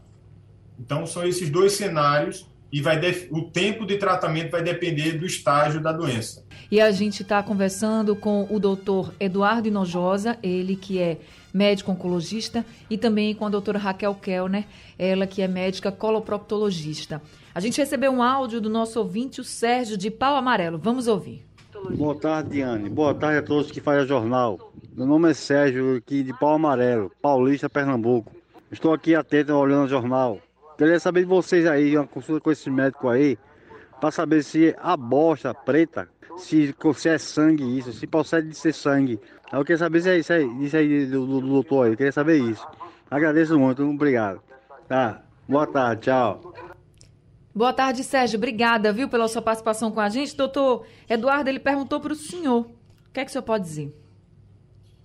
Então 0.80 1.08
são 1.08 1.24
esses 1.24 1.50
dois 1.50 1.72
cenários 1.72 2.48
e 2.76 2.82
vai 2.82 3.00
o 3.32 3.42
tempo 3.44 3.86
de 3.86 3.96
tratamento 3.96 4.52
vai 4.52 4.62
depender 4.62 5.14
do 5.14 5.26
estágio 5.26 5.80
da 5.80 5.94
doença. 5.94 6.44
E 6.70 6.82
a 6.82 6.92
gente 6.92 7.22
está 7.22 7.42
conversando 7.42 8.18
com 8.18 8.46
o 8.50 8.60
doutor 8.60 9.14
Eduardo 9.18 9.70
Inojosa, 9.70 10.38
ele 10.44 10.76
que 10.76 11.00
é 11.00 11.18
médico 11.54 11.94
oncologista, 11.94 12.66
e 12.90 12.98
também 12.98 13.34
com 13.34 13.46
a 13.46 13.50
doutora 13.50 13.80
Raquel 13.80 14.14
Kellner, 14.16 14.66
ela 15.00 15.26
que 15.26 15.42
é 15.42 15.48
médica 15.48 15.90
coloproctologista. 15.90 17.22
A 17.54 17.62
gente 17.62 17.78
recebeu 17.78 18.12
um 18.12 18.22
áudio 18.22 18.60
do 18.60 18.70
nosso 18.70 19.00
ouvinte, 19.00 19.40
o 19.40 19.44
Sérgio 19.46 19.96
de 19.98 20.12
Pau 20.12 20.36
Amarelo. 20.36 20.78
Vamos 20.78 21.08
ouvir. 21.08 21.46
Boa 21.96 22.16
tarde, 22.16 22.50
Diane. 22.50 22.90
Boa 22.90 23.14
tarde 23.14 23.38
a 23.38 23.42
todos 23.42 23.72
que 23.72 23.80
fazem 23.80 24.04
o 24.04 24.08
jornal. 24.08 24.74
Meu 24.94 25.08
nome 25.08 25.32
é 25.32 25.34
Sérgio, 25.34 25.96
aqui 25.96 26.24
de 26.24 26.38
Pau 26.38 26.56
Amarelo, 26.56 27.10
Paulista, 27.22 27.70
Pernambuco. 27.70 28.34
Estou 28.70 28.94
aqui 28.94 29.16
atento 29.16 29.54
olhando 29.54 29.86
o 29.86 29.90
jornal. 29.90 30.42
Queria 30.78 31.00
saber 31.00 31.22
de 31.22 31.28
vocês 31.28 31.66
aí, 31.66 31.96
uma 31.98 32.06
consulta 32.06 32.42
com 32.42 32.52
esse 32.52 32.70
médico 32.70 33.08
aí, 33.08 33.38
para 34.00 34.12
saber 34.12 34.44
se 34.44 34.76
a 34.78 34.98
bosta 34.98 35.54
preta, 35.54 36.10
se, 36.38 36.76
se 36.96 37.10
é 37.10 37.18
sangue 37.18 37.78
isso, 37.78 37.94
se 37.94 38.06
procede 38.06 38.50
de 38.50 38.56
ser 38.56 38.74
sangue. 38.74 39.20
Eu 39.52 39.62
queria 39.64 39.78
saber 39.78 40.02
se 40.02 40.10
é 40.10 40.18
isso 40.18 40.34
aí, 40.34 40.64
isso 40.66 40.76
aí 40.76 41.06
do, 41.06 41.26
do, 41.26 41.42
do 41.42 41.48
doutor 41.48 41.86
aí, 41.86 41.94
eu 41.94 41.98
queria 41.98 42.12
saber 42.12 42.38
isso. 42.40 42.68
Agradeço 43.10 43.58
muito, 43.58 43.84
obrigado. 43.84 44.42
Tá, 44.88 45.24
boa 45.48 45.66
tarde, 45.66 46.04
tchau. 46.04 46.54
Boa 47.54 47.72
tarde, 47.72 48.04
Sérgio. 48.04 48.36
Obrigada, 48.38 48.92
viu, 48.92 49.08
pela 49.08 49.30
sua 49.30 49.42
participação 49.42 49.90
com 49.90 50.02
a 50.02 50.10
gente. 50.10 50.36
Doutor 50.36 50.86
Eduardo, 51.10 51.50
ele 51.50 51.60
perguntou 51.60 52.02
para 52.02 52.12
o 52.12 52.16
senhor. 52.16 52.64
O 52.64 53.12
que 53.14 53.22
é 53.22 53.24
que 53.24 53.30
o 53.30 53.32
senhor 53.32 53.44
pode 53.44 53.64
dizer? 53.64 53.96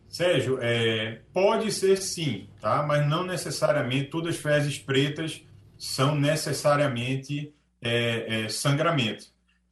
Sérgio, 0.08 0.58
é, 0.60 1.20
pode 1.32 1.70
ser 1.70 1.96
sim, 1.98 2.48
tá? 2.60 2.82
Mas 2.82 3.08
não 3.08 3.24
necessariamente 3.24 4.10
todas 4.10 4.34
as 4.34 4.40
fezes 4.40 4.76
pretas 4.76 5.44
são 5.80 6.14
necessariamente 6.14 7.54
é, 7.80 8.44
é, 8.44 8.48
sangramento. 8.50 9.24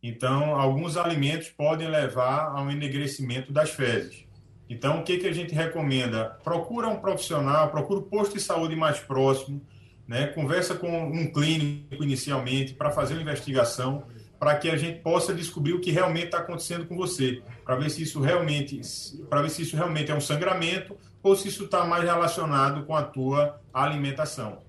Então, 0.03 0.55
alguns 0.55 0.97
alimentos 0.97 1.49
podem 1.51 1.87
levar 1.87 2.57
ao 2.57 2.71
enegrecimento 2.71 3.53
das 3.53 3.71
fezes. 3.71 4.25
Então, 4.71 5.01
o 5.01 5.03
que, 5.03 5.19
que 5.19 5.27
a 5.27 5.33
gente 5.35 5.55
recomenda? 5.55 6.39
Procura 6.43 6.89
um 6.89 6.97
profissional, 6.97 7.71
procura 7.71 8.01
o 8.01 8.05
posto 8.05 8.35
de 8.35 8.41
saúde 8.41 8.75
mais 8.75 8.99
próximo, 8.99 9.61
né? 10.07 10.29
conversa 10.29 10.75
com 10.75 10.89
um 10.89 11.31
clínico 11.31 12.03
inicialmente 12.03 12.73
para 12.73 12.91
fazer 12.91 13.13
uma 13.13 13.23
investigação, 13.23 14.05
para 14.39 14.57
que 14.57 14.71
a 14.71 14.79
gente 14.79 15.01
possa 15.01 15.35
descobrir 15.35 15.75
o 15.75 15.81
que 15.81 15.91
realmente 15.91 16.27
está 16.27 16.39
acontecendo 16.39 16.87
com 16.87 16.97
você, 16.97 17.43
para 17.65 17.77
ver 17.77 17.91
se 17.91 18.03
isso 18.03 18.19
realmente, 18.19 18.81
para 19.29 19.43
ver 19.43 19.51
se 19.51 19.61
isso 19.61 19.77
realmente 19.77 20.11
é 20.11 20.15
um 20.15 20.21
sangramento 20.21 20.97
ou 21.23 21.37
se 21.37 21.49
isso 21.49 21.65
está 21.65 21.85
mais 21.85 22.05
relacionado 22.05 22.87
com 22.87 22.97
a 22.97 23.03
tua 23.03 23.61
alimentação. 23.75 24.68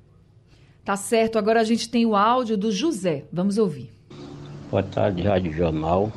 Tá 0.89 0.95
certo. 0.95 1.37
Agora 1.37 1.61
a 1.61 1.63
gente 1.63 1.87
tem 1.87 2.03
o 2.03 2.15
áudio 2.15 2.57
do 2.57 2.71
José. 2.71 3.23
Vamos 3.31 3.59
ouvir. 3.59 3.91
Boa 4.71 4.81
tarde, 4.81 5.21
Rádio 5.21 5.53
Jornal. 5.53 6.11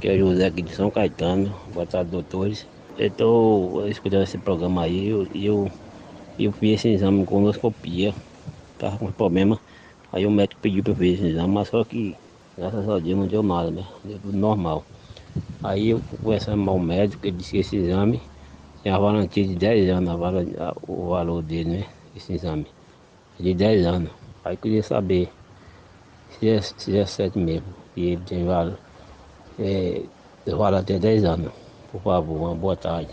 Que 0.00 0.10
é 0.10 0.16
José 0.16 0.46
aqui 0.46 0.62
de 0.62 0.72
São 0.72 0.92
Caetano. 0.92 1.52
Boa 1.74 1.84
tarde, 1.84 2.08
doutores. 2.08 2.68
Eu 2.96 3.08
estou 3.08 3.88
escutando 3.88 4.22
esse 4.22 4.38
programa 4.38 4.84
aí 4.84 5.06
e 5.06 5.08
eu, 5.08 5.26
eu, 5.34 5.72
eu 6.38 6.52
fiz 6.52 6.74
esse 6.74 6.90
exame 6.90 7.24
com 7.24 7.34
colonoscopia. 7.34 8.14
Tava 8.78 8.96
com 8.96 9.10
problema. 9.10 9.58
Aí 10.12 10.24
o 10.24 10.30
médico 10.30 10.60
pediu 10.60 10.84
para 10.84 10.92
eu 10.92 10.94
fazer 10.94 11.08
esse 11.08 11.26
exame, 11.26 11.52
mas 11.52 11.66
só 11.66 11.82
que 11.82 12.14
graças 12.56 12.88
a 12.88 12.96
Deus 13.00 13.18
não 13.18 13.26
deu 13.26 13.42
nada, 13.42 13.72
né? 13.72 13.84
Deu 14.04 14.20
tudo 14.20 14.38
normal. 14.38 14.84
Aí 15.64 15.90
eu 15.90 16.00
conversando 16.22 16.64
com 16.64 16.76
o 16.76 16.80
médico, 16.80 17.26
ele 17.26 17.38
disse 17.38 17.50
que 17.50 17.58
esse 17.58 17.74
exame 17.74 18.22
tem 18.84 18.92
a 18.92 19.00
garantia 19.00 19.44
de 19.44 19.56
10 19.56 19.90
anos, 19.90 20.10
a, 20.60 20.76
o 20.86 21.08
valor 21.08 21.42
dele, 21.42 21.70
né? 21.70 21.86
Esse 22.14 22.34
exame. 22.34 22.68
De 23.40 23.54
10 23.54 23.86
anos. 23.86 24.10
Aí 24.44 24.54
eu 24.54 24.58
queria 24.58 24.82
saber 24.82 25.30
se 26.38 26.48
é, 26.48 26.60
se 26.60 26.96
é 26.96 27.06
certo 27.06 27.38
mesmo. 27.38 27.66
E 27.96 28.10
ele 28.10 28.22
tem 28.26 28.44
valor. 28.44 28.78
É, 29.58 30.02
valor 30.46 30.74
até 30.78 30.98
10 30.98 31.24
anos. 31.24 31.52
Por 31.90 32.00
favor, 32.02 32.36
uma 32.36 32.54
boa 32.54 32.76
tarde. 32.76 33.10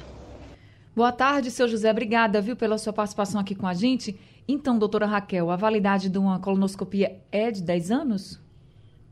Boa 0.96 1.12
tarde, 1.12 1.52
seu 1.52 1.68
José. 1.68 1.92
Obrigada, 1.92 2.42
viu, 2.42 2.56
pela 2.56 2.78
sua 2.78 2.92
participação 2.92 3.40
aqui 3.40 3.56
com 3.56 3.68
a 3.68 3.74
gente. 3.74 4.20
Então, 4.48 4.80
doutora 4.80 5.06
Raquel, 5.06 5.52
a 5.52 5.56
validade 5.56 6.10
de 6.10 6.18
uma 6.18 6.40
colonoscopia 6.40 7.20
é 7.32 7.52
de 7.52 7.62
10 7.62 7.92
anos? 7.92 8.40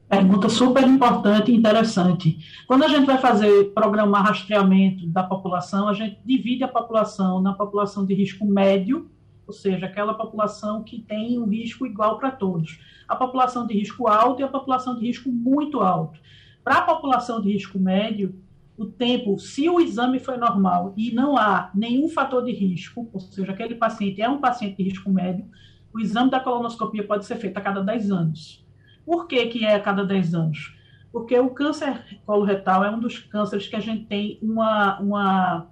Pergunta 0.08 0.50
super 0.50 0.84
importante 0.84 1.52
e 1.52 1.56
interessante. 1.56 2.38
Quando 2.68 2.84
a 2.84 2.88
gente 2.88 3.06
vai 3.06 3.18
fazer 3.18 3.74
programar 3.74 4.24
rastreamento 4.24 5.06
da 5.08 5.24
população, 5.24 5.88
a 5.88 5.94
gente 5.94 6.20
divide 6.24 6.64
a 6.64 6.68
população 6.68 7.42
na 7.42 7.54
população 7.54 8.06
de 8.06 8.14
risco 8.14 8.46
médio, 8.46 9.10
ou 9.48 9.54
seja, 9.54 9.86
aquela 9.86 10.14
população 10.14 10.84
que 10.84 11.02
tem 11.02 11.40
um 11.40 11.46
risco 11.46 11.86
igual 11.86 12.18
para 12.18 12.32
todos. 12.32 12.80
A 13.08 13.16
população 13.16 13.68
de 13.68 13.74
risco 13.74 14.08
alto 14.08 14.42
e 14.42 14.44
a 14.44 14.48
população 14.48 14.98
de 14.98 15.06
risco 15.06 15.30
muito 15.30 15.82
alto. 15.82 16.20
Para 16.64 16.78
a 16.78 16.82
população 16.82 17.42
de 17.42 17.52
risco 17.52 17.78
médio, 17.78 18.36
o 18.78 18.86
tempo, 18.86 19.40
se 19.40 19.70
o 19.70 19.80
exame 19.80 20.20
foi 20.20 20.38
normal 20.38 20.94
e 20.98 21.14
não 21.14 21.38
há 21.38 21.72
nenhum 21.74 22.10
fator 22.10 22.44
de 22.44 22.52
risco, 22.52 23.10
ou 23.14 23.20
seja, 23.20 23.52
aquele 23.52 23.76
paciente 23.76 24.22
é 24.22 24.30
um 24.30 24.40
paciente 24.40 24.78
de 24.78 24.84
risco 24.84 25.10
médio, 25.10 25.46
o 25.94 26.00
exame 26.00 26.30
da 26.30 26.40
colonoscopia 26.40 27.06
pode 27.06 27.26
ser 27.26 27.38
feito 27.38 27.58
a 27.58 27.62
cada 27.62 27.82
10 27.82 28.12
anos. 28.12 28.66
Por 29.06 29.28
que, 29.28 29.46
que 29.46 29.64
é 29.64 29.76
a 29.76 29.80
cada 29.80 30.04
10 30.04 30.36
anos? 30.36 30.76
Porque 31.12 31.40
o 31.40 31.52
câncer 31.52 32.20
coloretal 32.26 32.84
é 32.84 32.90
um 32.90 33.00
dos 33.00 33.20
cânceres 33.20 33.68
que 33.68 33.76
a 33.76 33.80
gente 33.80 34.06
tem 34.06 34.38
uma, 34.42 35.00
uma 35.00 35.68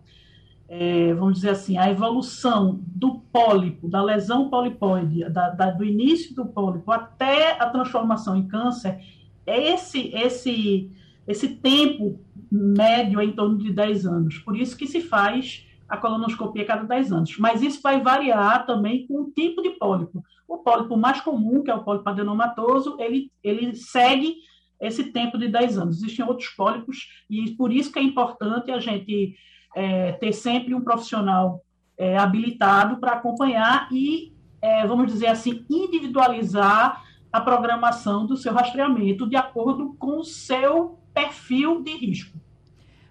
é, 0.76 1.14
vamos 1.14 1.36
dizer 1.36 1.52
assim, 1.52 1.78
a 1.78 1.88
evolução 1.92 2.80
do 2.88 3.20
pólipo, 3.32 3.88
da 3.88 4.02
lesão 4.02 4.50
polipoide, 4.50 5.24
da, 5.30 5.52
da, 5.52 5.70
do 5.70 5.86
início 5.86 6.34
do 6.34 6.48
pólipo 6.48 6.92
até 6.92 7.62
a 7.62 7.70
transformação 7.70 8.36
em 8.36 8.48
câncer, 8.48 9.00
é 9.46 9.72
esse, 9.72 10.08
esse, 10.16 10.92
esse 11.28 11.50
tempo 11.58 12.20
médio 12.52 13.20
é 13.20 13.26
em 13.26 13.34
torno 13.34 13.60
de 13.60 13.72
10 13.72 14.08
anos. 14.08 14.40
Por 14.40 14.58
isso 14.58 14.76
que 14.76 14.88
se 14.88 15.00
faz 15.00 15.64
a 15.88 15.96
colonoscopia 15.96 16.66
cada 16.66 16.86
10 16.86 17.12
anos. 17.12 17.38
Mas 17.38 17.62
isso 17.62 17.80
vai 17.80 18.02
variar 18.02 18.66
também 18.66 19.06
com 19.06 19.22
o 19.22 19.32
tipo 19.32 19.62
de 19.62 19.70
pólipo. 19.72 20.24
O 20.48 20.58
pólipo 20.58 20.98
mais 20.98 21.22
comum, 21.22 21.62
que 21.62 21.70
é 21.70 21.76
o 21.76 21.84
pólipo 21.84 22.10
adenomatoso, 22.10 22.98
ele, 23.00 23.32
ele 23.44 23.76
segue 23.76 24.38
esse 24.82 25.04
tempo 25.12 25.38
de 25.38 25.50
10 25.50 25.78
anos. 25.78 25.98
Existem 25.98 26.26
outros 26.26 26.50
pólipos, 26.50 27.10
e 27.30 27.52
por 27.52 27.72
isso 27.72 27.92
que 27.92 28.00
é 28.00 28.04
importante 28.04 28.72
a 28.72 28.80
gente 28.80 29.36
é, 29.76 30.14
ter 30.14 30.34
sempre 30.34 30.74
um 30.74 30.82
profissional 30.82 31.64
é, 31.98 32.18
habilitado 32.18 32.98
para 32.98 33.14
acompanhar 33.14 33.88
e, 33.92 34.34
é, 34.62 34.86
vamos 34.86 35.12
dizer 35.12 35.28
assim, 35.28 35.66
individualizar 35.70 37.04
a 37.32 37.42
programação 37.42 38.26
do 38.26 38.38
seu 38.38 38.54
rastreamento 38.54 39.28
de 39.28 39.36
acordo 39.36 39.96
com 39.98 40.20
o 40.20 40.24
seu 40.24 41.00
perfil 41.14 41.82
de 41.82 41.96
risco. 41.98 42.38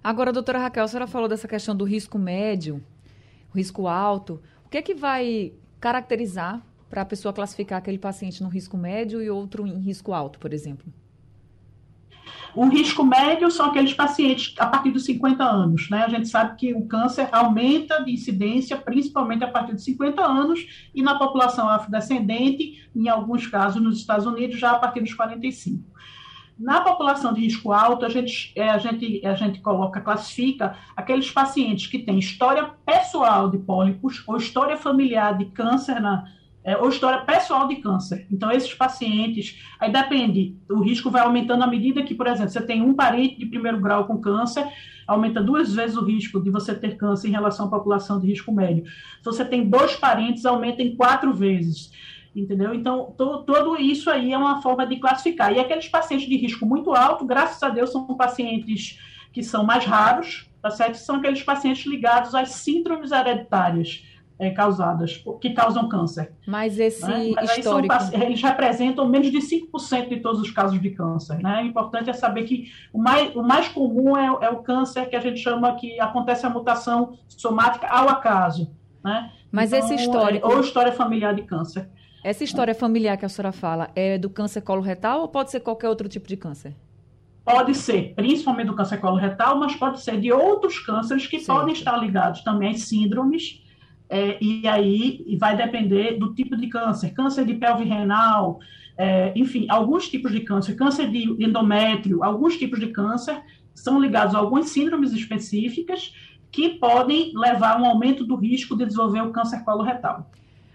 Agora, 0.03 0.33
doutora 0.33 0.59
Raquel, 0.59 0.85
a 0.85 0.89
senhora 0.89 1.07
falou 1.07 1.29
dessa 1.29 1.47
questão 1.47 1.77
do 1.77 1.85
risco 1.85 2.19
médio, 2.19 2.83
risco 3.55 3.87
alto. 3.87 4.41
O 4.65 4.69
que 4.69 4.79
é 4.79 4.83
que 4.83 4.95
vai 4.95 5.53
caracterizar 5.81 6.61
para 6.89 7.03
a 7.03 7.05
pessoa 7.05 7.33
classificar 7.33 7.79
aquele 7.79 7.99
paciente 7.99 8.43
no 8.43 8.49
risco 8.49 8.77
médio 8.77 9.23
e 9.23 9.31
outro 9.31 9.67
em 9.67 9.79
risco 9.79 10.13
alto, 10.13 10.39
por 10.39 10.53
exemplo? 10.53 10.93
O 12.55 12.69
risco 12.69 13.03
médio 13.03 13.51
são 13.51 13.67
aqueles 13.67 13.95
pacientes 13.95 14.55
a 14.59 14.67
partir 14.67 14.91
dos 14.91 15.07
50 15.07 15.43
anos, 15.43 15.89
né? 15.89 16.05
A 16.05 16.09
gente 16.09 16.29
sabe 16.29 16.57
que 16.57 16.75
o 16.75 16.87
câncer 16.87 17.29
aumenta 17.33 18.05
de 18.05 18.13
incidência, 18.13 18.77
principalmente 18.77 19.43
a 19.43 19.49
partir 19.49 19.75
de 19.75 19.83
50 19.83 20.23
anos, 20.23 20.61
e 20.95 21.03
na 21.03 21.19
população 21.19 21.69
afrodescendente, 21.69 22.89
em 22.95 23.09
alguns 23.09 23.47
casos 23.47 23.83
nos 23.83 23.99
Estados 23.99 24.27
Unidos, 24.27 24.59
já 24.59 24.73
a 24.73 24.79
partir 24.79 25.01
dos 25.01 25.15
45. 25.15 25.83
Na 26.59 26.83
população 26.83 27.33
de 27.33 27.41
risco 27.41 27.73
alto, 27.73 28.05
a 28.05 28.11
gente, 28.11 28.53
é, 28.55 28.69
a 28.69 28.77
gente, 28.77 29.27
a 29.27 29.35
gente 29.35 29.61
coloca, 29.61 30.01
classifica 30.01 30.77
aqueles 30.95 31.31
pacientes 31.31 31.87
que 31.87 32.01
têm 32.01 32.19
história 32.19 32.71
pessoal 32.85 33.51
de 33.51 33.59
pólipos 33.59 34.23
ou 34.27 34.37
história 34.37 34.77
familiar 34.77 35.37
de 35.39 35.47
câncer 35.47 36.01
na, 36.01 36.25
é, 36.65 36.77
ou 36.77 36.89
história 36.89 37.25
pessoal 37.25 37.67
de 37.67 37.77
câncer. 37.77 38.27
Então, 38.31 38.51
esses 38.51 38.73
pacientes, 38.75 39.61
aí 39.81 39.91
depende, 39.91 40.57
o 40.71 40.81
risco 40.81 41.11
vai 41.11 41.23
aumentando 41.23 41.65
à 41.65 41.67
medida 41.67 42.03
que, 42.03 42.15
por 42.15 42.27
exemplo, 42.27 42.51
você 42.51 42.63
tem 42.63 42.83
um 42.83 42.95
parente 42.95 43.39
de 43.39 43.47
primeiro 43.47 43.81
grau 43.81 44.07
com 44.07 44.21
câncer, 44.21 44.67
aumenta 45.07 45.43
duas 45.43 45.75
vezes 45.75 45.97
o 45.97 46.05
risco 46.05 46.41
de 46.41 46.51
você 46.51 46.75
ter 46.75 46.97
câncer 46.97 47.29
em 47.29 47.33
relação 47.33 47.67
à 47.67 47.71
população 47.71 48.21
de 48.21 48.27
risco 48.27 48.53
médio. 48.53 48.85
Se 48.85 49.25
você 49.25 49.45
tem 49.45 49.69
dois 49.69 49.97
parentes, 49.97 50.47
aumenta 50.47 50.83
em 50.83 50.95
quatro 50.95 51.33
vezes. 51.33 51.91
Entendeu? 52.35 52.73
Então, 52.73 53.13
to, 53.17 53.43
todo 53.43 53.77
isso 53.77 54.09
aí 54.09 54.33
é 54.33 54.39
uma 54.39 54.63
forma 54.63 54.87
de 54.87 54.97
classificar. 54.97 55.53
E 55.53 55.59
aqueles 55.59 55.89
pacientes 55.89 56.27
de 56.27 56.37
risco 56.37 56.65
muito 56.65 56.93
alto, 56.93 57.27
graças 57.27 57.63
a 57.63 57.69
Deus, 57.69 57.91
são 57.91 58.07
pacientes 58.17 58.99
que 59.33 59.43
são 59.43 59.65
mais 59.65 59.85
raros, 59.85 60.49
tá 60.63 60.71
certo? 60.71 60.95
São 60.95 61.17
aqueles 61.17 61.43
pacientes 61.43 61.85
ligados 61.85 62.35
às 62.35 62.51
síndromes 62.51 63.11
hereditárias 63.11 64.05
é, 64.43 64.51
causadas, 64.51 65.23
que 65.41 65.51
causam 65.51 65.89
câncer. 65.89 66.33
Mas 66.45 66.77
esse 66.77 67.07
né? 67.07 67.31
Mas 67.37 67.57
histórico... 67.57 67.95
São, 68.01 68.21
eles 68.21 68.43
representam 68.43 69.09
menos 69.09 69.31
de 69.31 69.39
5% 69.39 70.09
de 70.09 70.17
todos 70.17 70.41
os 70.41 70.51
casos 70.51 70.83
de 70.83 70.91
câncer. 70.91 71.39
Né? 71.39 71.63
O 71.63 71.67
importante 71.67 72.11
é 72.11 72.13
saber 72.13 72.43
que 72.43 72.73
o 72.93 72.99
mais, 72.99 73.33
o 73.37 73.43
mais 73.43 73.69
comum 73.69 74.17
é, 74.17 74.47
é 74.47 74.51
o 74.51 74.57
câncer 74.57 75.09
que 75.09 75.15
a 75.15 75.21
gente 75.21 75.39
chama 75.39 75.77
que 75.77 76.01
acontece 76.01 76.45
a 76.45 76.51
mutação 76.51 77.17
somática 77.29 77.87
ao 77.87 78.09
acaso. 78.09 78.75
Né? 79.05 79.31
Mas 79.53 79.73
então, 79.73 79.87
esse 79.87 79.95
histórico... 79.95 80.45
É, 80.45 80.53
ou 80.53 80.61
história 80.61 80.91
familiar 80.91 81.35
de 81.37 81.43
câncer. 81.43 81.89
Essa 82.25 82.43
história 82.43 82.75
familiar 82.75 83.17
que 83.17 83.25
a 83.25 83.29
senhora 83.29 83.53
fala 83.53 83.91
é 83.95 84.19
do 84.19 84.29
câncer 84.29 84.63
coloretal 84.63 85.21
ou 85.21 85.29
pode 85.29 85.53
ser 85.53 85.61
qualquer 85.61 85.89
outro 85.89 86.09
tipo 86.09 86.27
de 86.27 86.37
câncer? 86.37 86.75
Pode 87.45 87.75
ser, 87.77 88.13
principalmente 88.15 88.67
do 88.67 88.75
câncer 88.75 88.99
coloretal, 88.99 89.57
mas 89.59 89.75
pode 89.77 90.01
ser 90.01 90.21
de 90.21 90.33
outros 90.33 90.81
cânceres 90.81 91.29
que 91.29 91.39
certo. 91.39 91.59
podem 91.59 91.75
estar 91.75 91.97
ligados 91.97 92.43
também 92.43 92.71
às 92.71 92.83
síndromes 92.83 93.62
é, 94.13 94.37
e 94.43 94.69
aí 94.69 95.25
vai 95.41 95.57
depender 95.57 96.19
do 96.19 96.35
tipo 96.35 96.55
de 96.55 96.67
câncer, 96.67 97.15
câncer 97.15 97.47
de 97.47 97.55
pelve 97.55 97.85
renal, 97.85 98.61
é, 98.99 99.33
enfim, 99.35 99.67
alguns 99.71 100.07
tipos 100.07 100.31
de 100.31 100.41
câncer, 100.41 100.75
câncer 100.77 101.11
de 101.11 101.23
endométrio, 101.43 102.23
alguns 102.23 102.59
tipos 102.59 102.79
de 102.79 102.89
câncer 102.89 103.41
são 103.75 103.99
ligados 103.99 104.35
a 104.35 104.39
algumas 104.39 104.69
síndromes 104.69 105.15
específicas 105.15 106.15
que 106.51 106.69
podem 106.79 107.33
levar 107.35 107.77
a 107.77 107.81
um 107.81 107.87
aumento 107.87 108.23
do 108.23 108.37
risco 108.37 108.77
de 108.77 108.85
desenvolver 108.85 109.23
o 109.23 109.31
câncer 109.33 109.65
coloretal. 109.65 110.31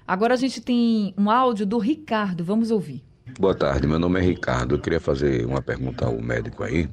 Agora 0.08 0.34
a 0.34 0.38
gente 0.38 0.60
tem 0.60 1.14
um 1.16 1.30
áudio 1.30 1.68
do 1.68 1.78
Ricardo, 1.78 2.44
vamos 2.44 2.72
ouvir. 2.72 3.04
Boa 3.40 3.54
tarde, 3.54 3.86
meu 3.86 4.00
nome 4.00 4.20
é 4.20 4.24
Ricardo. 4.24 4.74
Eu 4.74 4.80
queria 4.80 5.00
fazer 5.00 5.46
uma 5.46 5.62
pergunta 5.62 6.08
ao 6.08 6.20
médico 6.20 6.64
aí. 6.64 6.90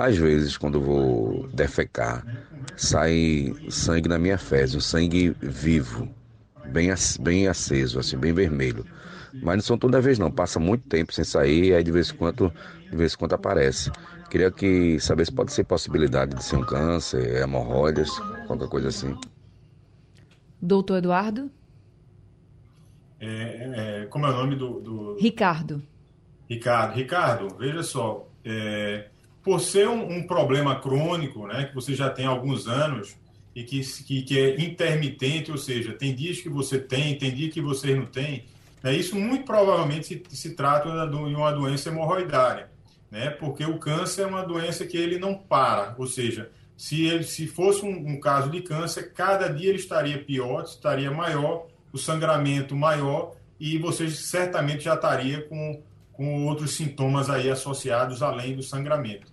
Às 0.00 0.16
vezes, 0.16 0.56
quando 0.56 0.78
eu 0.78 0.82
vou 0.82 1.48
defecar, 1.48 2.24
sai 2.76 3.54
sangue 3.68 4.08
na 4.08 4.18
minha 4.18 4.38
fezes, 4.38 4.74
um 4.74 4.80
sangue 4.80 5.36
vivo, 5.40 6.08
bem, 6.66 6.88
bem 7.20 7.48
aceso, 7.48 7.98
assim, 7.98 8.16
bem 8.16 8.32
vermelho. 8.32 8.84
Mas 9.42 9.56
não 9.56 9.62
são 9.62 9.78
toda 9.78 10.00
vez 10.00 10.18
não, 10.18 10.30
passa 10.30 10.58
muito 10.58 10.88
tempo 10.88 11.12
sem 11.12 11.24
sair, 11.24 11.74
aí 11.74 11.84
de 11.84 11.92
vez 11.92 12.10
em 12.10 12.16
quando, 12.16 12.52
de 12.90 12.96
vez 12.96 13.14
em 13.14 13.16
quando 13.16 13.34
aparece. 13.34 13.90
Queria 14.30 14.50
que 14.50 14.98
saber 15.00 15.26
se 15.26 15.32
pode 15.32 15.52
ser 15.52 15.64
possibilidade 15.64 16.34
de 16.34 16.44
ser 16.44 16.56
um 16.56 16.64
câncer, 16.64 17.42
hemorroidas, 17.42 18.10
qualquer 18.46 18.68
coisa 18.68 18.88
assim. 18.88 19.16
Doutor 20.60 20.98
Eduardo? 20.98 21.50
É, 23.18 24.02
é, 24.02 24.06
como 24.06 24.26
é 24.26 24.30
o 24.30 24.32
nome 24.32 24.56
do, 24.56 24.80
do, 24.80 25.16
Ricardo. 25.18 25.82
Ricardo, 26.48 26.94
Ricardo, 26.94 27.56
veja 27.56 27.82
só, 27.82 28.28
é, 28.44 29.08
por 29.42 29.60
ser 29.60 29.88
um, 29.88 30.18
um, 30.18 30.26
problema 30.26 30.80
crônico, 30.80 31.46
né, 31.46 31.64
que 31.64 31.74
você 31.74 31.94
já 31.94 32.10
tem 32.10 32.26
alguns 32.26 32.68
anos, 32.68 33.16
e 33.54 33.64
que, 33.64 33.80
que, 33.80 34.22
que 34.22 34.38
é 34.38 34.60
intermitente, 34.60 35.50
ou 35.50 35.58
seja, 35.58 35.92
tem 35.92 36.14
dias 36.14 36.40
que 36.40 36.48
você 36.48 36.78
tem, 36.78 37.18
tem 37.18 37.34
dias 37.34 37.52
que 37.52 37.60
você 37.60 37.94
não 37.94 38.06
tem, 38.06 38.44
né, 38.82 38.94
isso 38.94 39.16
muito 39.16 39.44
provavelmente 39.44 40.06
se, 40.06 40.22
se 40.30 40.54
trata 40.54 41.06
de 41.06 41.16
uma 41.16 41.52
doença 41.52 41.88
hemorroidária, 41.88 42.70
né, 43.10 43.30
porque 43.30 43.64
o 43.64 43.78
câncer 43.78 44.22
é 44.22 44.26
uma 44.26 44.42
doença 44.44 44.86
que 44.86 44.96
ele 44.96 45.18
não 45.18 45.34
para, 45.34 45.94
ou 45.98 46.06
seja, 46.06 46.50
se, 46.76 47.04
ele, 47.04 47.24
se 47.24 47.46
fosse 47.46 47.84
um, 47.84 48.12
um 48.12 48.20
caso 48.20 48.50
de 48.50 48.62
câncer, 48.62 49.12
cada 49.12 49.48
dia 49.48 49.68
ele 49.68 49.78
estaria 49.78 50.22
pior, 50.22 50.64
estaria 50.64 51.10
maior, 51.10 51.66
o 51.92 51.98
sangramento 51.98 52.74
maior, 52.74 53.34
e 53.58 53.76
você 53.76 54.08
certamente 54.08 54.84
já 54.84 54.94
estaria 54.94 55.42
com, 55.42 55.82
com 56.20 56.44
outros 56.44 56.72
sintomas 56.76 57.30
aí 57.30 57.48
associados 57.48 58.22
além 58.22 58.54
do 58.54 58.62
sangramento. 58.62 59.32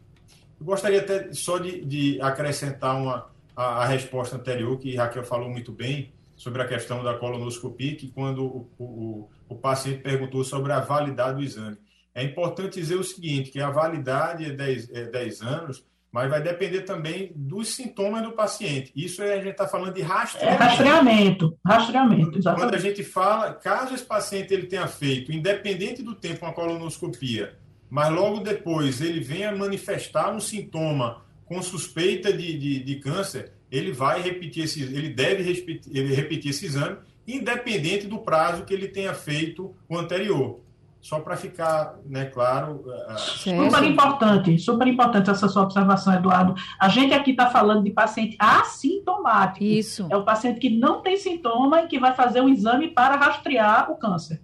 Eu 0.58 0.66
gostaria 0.66 1.02
até 1.02 1.34
só 1.34 1.58
de, 1.58 1.84
de 1.84 2.22
acrescentar 2.22 2.96
uma, 2.96 3.30
a, 3.54 3.84
a, 3.84 3.86
resposta 3.86 4.38
anterior, 4.38 4.80
que 4.80 4.96
Raquel 4.96 5.26
falou 5.26 5.50
muito 5.50 5.70
bem, 5.74 6.14
sobre 6.38 6.62
a 6.62 6.66
questão 6.66 7.04
da 7.04 7.14
colonoscopia, 7.14 7.94
que 7.98 8.08
quando 8.08 8.46
o, 8.46 8.70
o, 8.80 9.30
o 9.50 9.56
paciente 9.56 10.02
perguntou 10.02 10.46
sobre 10.46 10.72
a 10.72 10.80
validade 10.80 11.36
do 11.36 11.44
exame. 11.44 11.76
É 12.16 12.24
importante 12.24 12.80
dizer 12.80 12.96
o 12.96 13.04
seguinte, 13.04 13.52
que 13.52 13.60
a 13.60 13.70
validade 13.70 14.46
é 14.46 14.52
10, 14.52 14.90
é 14.92 15.04
10 15.08 15.42
anos, 15.42 15.86
mas 16.18 16.32
vai 16.32 16.42
depender 16.42 16.82
também 16.82 17.32
dos 17.36 17.76
sintomas 17.76 18.24
do 18.24 18.32
paciente. 18.32 18.92
Isso 18.96 19.22
é, 19.22 19.34
a 19.34 19.38
gente 19.38 19.52
está 19.52 19.68
falando 19.68 19.94
de 19.94 20.02
rastreamento. 20.02 20.64
É 20.64 20.66
rastreamento, 20.66 21.58
rastreamento, 21.64 22.40
exatamente. 22.40 22.64
Quando 22.64 22.74
a 22.74 22.80
gente 22.80 23.04
fala, 23.04 23.54
caso 23.54 23.94
esse 23.94 24.04
paciente 24.04 24.52
ele 24.52 24.66
tenha 24.66 24.88
feito, 24.88 25.32
independente 25.32 26.02
do 26.02 26.16
tempo, 26.16 26.44
uma 26.44 26.54
colonoscopia, 26.54 27.56
mas 27.88 28.12
logo 28.12 28.40
depois 28.40 29.00
ele 29.00 29.20
venha 29.20 29.56
manifestar 29.56 30.34
um 30.34 30.40
sintoma 30.40 31.22
com 31.46 31.62
suspeita 31.62 32.34
de, 32.34 32.58
de, 32.58 32.84
de 32.84 32.96
câncer, 32.96 33.54
ele 33.72 33.92
vai 33.92 34.20
repetir 34.20 34.64
esse, 34.64 34.82
ele 34.82 35.10
deve 35.10 35.44
repetir, 35.44 35.96
ele 35.96 36.16
repetir 36.16 36.50
esse 36.50 36.66
exame, 36.66 36.98
independente 37.28 38.08
do 38.08 38.18
prazo 38.18 38.66
que 38.66 38.74
ele 38.74 38.88
tenha 38.88 39.14
feito 39.14 39.76
o 39.88 39.96
anterior. 39.96 40.62
Só 41.08 41.22
para 41.22 41.38
ficar 41.38 42.02
né, 42.06 42.26
claro. 42.26 42.84
Super 43.16 43.82
importante, 43.86 44.60
super 44.60 44.86
importante 44.86 45.30
essa 45.30 45.48
sua 45.48 45.64
observação, 45.64 46.14
Eduardo. 46.14 46.54
A 46.78 46.90
gente 46.90 47.14
aqui 47.14 47.32
está 47.32 47.50
falando 47.50 47.86
de 47.86 47.92
paciente 47.92 48.36
assintomático. 48.38 49.64
Isso. 49.64 50.06
É 50.12 50.18
o 50.18 50.26
paciente 50.26 50.60
que 50.60 50.70
não 50.70 51.02
tem 51.02 51.16
sintoma 51.16 51.84
e 51.84 51.88
que 51.88 51.98
vai 51.98 52.14
fazer 52.14 52.42
um 52.42 52.50
exame 52.50 52.90
para 52.90 53.16
rastrear 53.16 53.90
o 53.90 53.96
câncer. 53.96 54.42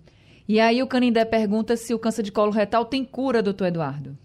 E 0.47 0.57
aí 0.57 0.81
o 0.81 0.87
Canindé 0.87 1.25
pergunta 1.25 1.75
se 1.75 1.93
o 1.93 1.99
câncer 1.99 2.23
de 2.23 2.31
colo 2.31 2.53
retal 2.53 2.85
tem 2.85 3.03
cura, 3.03 3.43
doutor 3.43 3.65
Eduardo. 3.65 4.17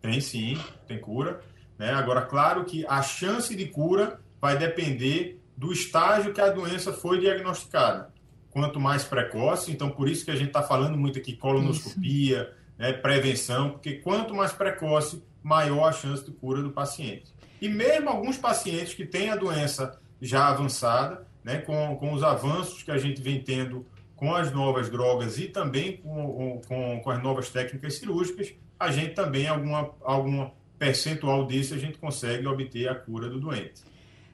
Tem 0.00 0.20
sim, 0.20 0.56
tem 0.86 1.00
cura. 1.00 1.40
Né? 1.76 1.90
Agora, 1.90 2.22
claro 2.22 2.64
que 2.64 2.86
a 2.86 3.02
chance 3.02 3.56
de 3.56 3.66
cura 3.66 4.20
vai 4.40 4.56
depender 4.56 5.42
do 5.56 5.72
estágio 5.72 6.32
que 6.32 6.40
a 6.40 6.50
doença 6.50 6.92
foi 6.92 7.18
diagnosticada. 7.18 8.13
Quanto 8.54 8.80
mais 8.80 9.04
precoce, 9.04 9.72
então 9.72 9.90
por 9.90 10.08
isso 10.08 10.24
que 10.24 10.30
a 10.30 10.36
gente 10.36 10.46
está 10.46 10.62
falando 10.62 10.96
muito 10.96 11.18
aqui 11.18 11.34
colonoscopia, 11.36 12.54
né, 12.78 12.92
prevenção, 12.92 13.70
porque 13.70 13.94
quanto 13.94 14.32
mais 14.32 14.52
precoce, 14.52 15.22
maior 15.42 15.88
a 15.88 15.92
chance 15.92 16.24
de 16.24 16.30
cura 16.30 16.62
do 16.62 16.70
paciente. 16.70 17.34
E 17.60 17.68
mesmo 17.68 18.08
alguns 18.08 18.38
pacientes 18.38 18.94
que 18.94 19.04
têm 19.04 19.28
a 19.28 19.36
doença 19.36 20.00
já 20.22 20.46
avançada, 20.46 21.26
né, 21.42 21.58
com, 21.58 21.96
com 21.96 22.12
os 22.12 22.22
avanços 22.22 22.82
que 22.84 22.92
a 22.92 22.96
gente 22.96 23.20
vem 23.20 23.42
tendo 23.42 23.84
com 24.14 24.32
as 24.32 24.52
novas 24.52 24.88
drogas 24.88 25.36
e 25.36 25.48
também 25.48 25.96
com, 25.96 26.60
com, 26.66 27.00
com 27.00 27.10
as 27.10 27.20
novas 27.20 27.50
técnicas 27.50 27.94
cirúrgicas, 27.94 28.54
a 28.78 28.90
gente 28.92 29.14
também, 29.14 29.48
alguma, 29.48 29.90
alguma 30.00 30.52
percentual 30.78 31.44
disso, 31.44 31.74
a 31.74 31.78
gente 31.78 31.98
consegue 31.98 32.46
obter 32.46 32.88
a 32.88 32.94
cura 32.94 33.28
do 33.28 33.40
doente. 33.40 33.82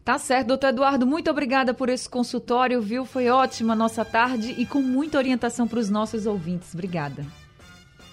Tá 0.05 0.19
certo, 0.19 0.49
doutor 0.49 0.69
Eduardo, 0.69 1.07
muito 1.07 1.31
obrigada 1.31 1.75
por 1.75 1.89
esse 1.89 2.09
consultório, 2.09 2.81
viu? 2.81 3.05
Foi 3.05 3.29
ótima 3.29 3.75
a 3.75 3.77
nossa 3.77 4.05
tarde 4.05 4.55
e 4.57 4.65
com 4.65 4.81
muita 4.81 5.19
orientação 5.19 5.69
para 5.69 5.79
os 5.79 5.91
nossos 5.91 6.27
ouvintes. 6.27 6.73
Obrigada. 6.73 7.25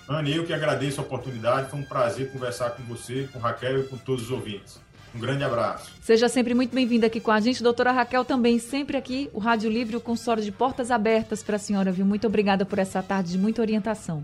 Anne, 0.08 0.36
eu 0.36 0.46
que 0.46 0.54
agradeço 0.54 1.02
a 1.02 1.04
oportunidade, 1.04 1.70
foi 1.70 1.80
um 1.80 1.84
prazer 1.84 2.32
conversar 2.32 2.72
com 2.72 2.84
você, 2.84 3.28
com 3.32 3.40
Raquel 3.40 3.82
e 3.82 3.84
com 3.84 3.98
todos 3.98 4.26
os 4.26 4.32
ouvintes. 4.32 4.80
Um 5.16 5.20
grande 5.20 5.44
abraço. 5.44 5.92
Seja 6.02 6.30
sempre 6.30 6.54
muito 6.54 6.76
bem-vinda 6.76 7.08
aqui 7.08 7.20
com 7.20 7.32
a 7.32 7.40
gente, 7.40 7.64
doutora 7.64 7.92
Raquel 7.92 8.24
também, 8.24 8.60
sempre 8.60 8.98
aqui, 8.98 9.30
o 9.34 9.40
Rádio 9.40 9.70
Livre, 9.70 9.96
o 9.96 10.02
consórcio 10.02 10.46
de 10.46 10.52
portas 10.52 10.92
abertas 10.92 11.42
para 11.42 11.56
a 11.56 11.60
senhora, 11.60 11.92
viu? 11.92 12.06
Muito 12.06 12.28
obrigada 12.28 12.66
por 12.66 12.80
essa 12.80 13.02
tarde 13.02 13.32
de 13.32 13.38
muita 13.38 13.62
orientação. 13.62 14.24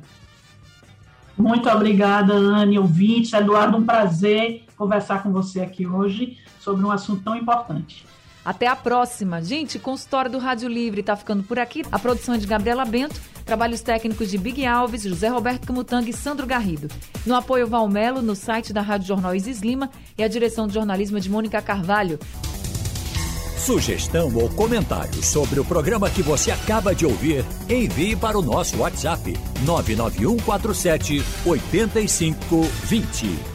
Muito 1.38 1.68
obrigada, 1.70 2.34
Anne, 2.34 2.78
ouvinte. 2.78 3.36
Eduardo, 3.36 3.78
um 3.78 3.86
prazer 3.86 4.66
conversar 4.78 5.24
com 5.24 5.32
você 5.32 5.62
aqui 5.62 5.88
hoje 5.88 6.38
sobre 6.64 6.86
um 6.86 6.92
assunto 6.92 7.24
tão 7.24 7.36
importante. 7.36 8.06
Até 8.46 8.68
a 8.68 8.76
próxima. 8.76 9.42
Gente, 9.42 9.80
consultório 9.80 10.30
do 10.30 10.38
Rádio 10.38 10.68
Livre 10.68 11.00
está 11.00 11.16
ficando 11.16 11.44
por 11.44 11.58
aqui. 11.58 11.84
A 11.92 11.98
produção 11.98 12.36
é 12.36 12.38
de 12.38 12.46
Gabriela 12.46 12.84
Bento, 12.84 13.20
trabalhos 13.46 13.82
técnicos 13.82 14.30
de 14.30 14.38
Big 14.38 14.66
Alves, 14.66 15.04
José 15.04 15.30
Roberto 15.30 15.66
Camutanga 15.66 16.10
e 16.10 16.14
Sandro 16.14 16.46
Garrido. 16.46 16.90
No 17.26 17.36
apoio 17.36 17.68
Valmelo, 17.68 18.22
no 18.22 18.36
site 18.36 18.74
da 18.74 18.82
Rádio 18.82 19.08
Jornal 19.08 19.34
Isis 19.34 19.62
Lima 19.62 19.90
e 20.18 20.24
a 20.24 20.28
direção 20.28 20.68
de 20.68 20.74
jornalismo 20.74 21.20
de 21.20 21.30
Mônica 21.30 21.62
Carvalho. 21.62 22.20
Sugestão 23.58 24.36
ou 24.36 24.50
comentário 24.50 25.24
sobre 25.24 25.58
o 25.58 25.64
programa 25.64 26.10
que 26.10 26.22
você 26.22 26.52
acaba 26.52 26.94
de 26.94 27.06
ouvir, 27.06 27.46
envie 27.70 28.14
para 28.14 28.38
o 28.38 28.42
nosso 28.42 28.78
WhatsApp 28.78 29.40
99147 29.66 31.24
8520. 31.46 33.53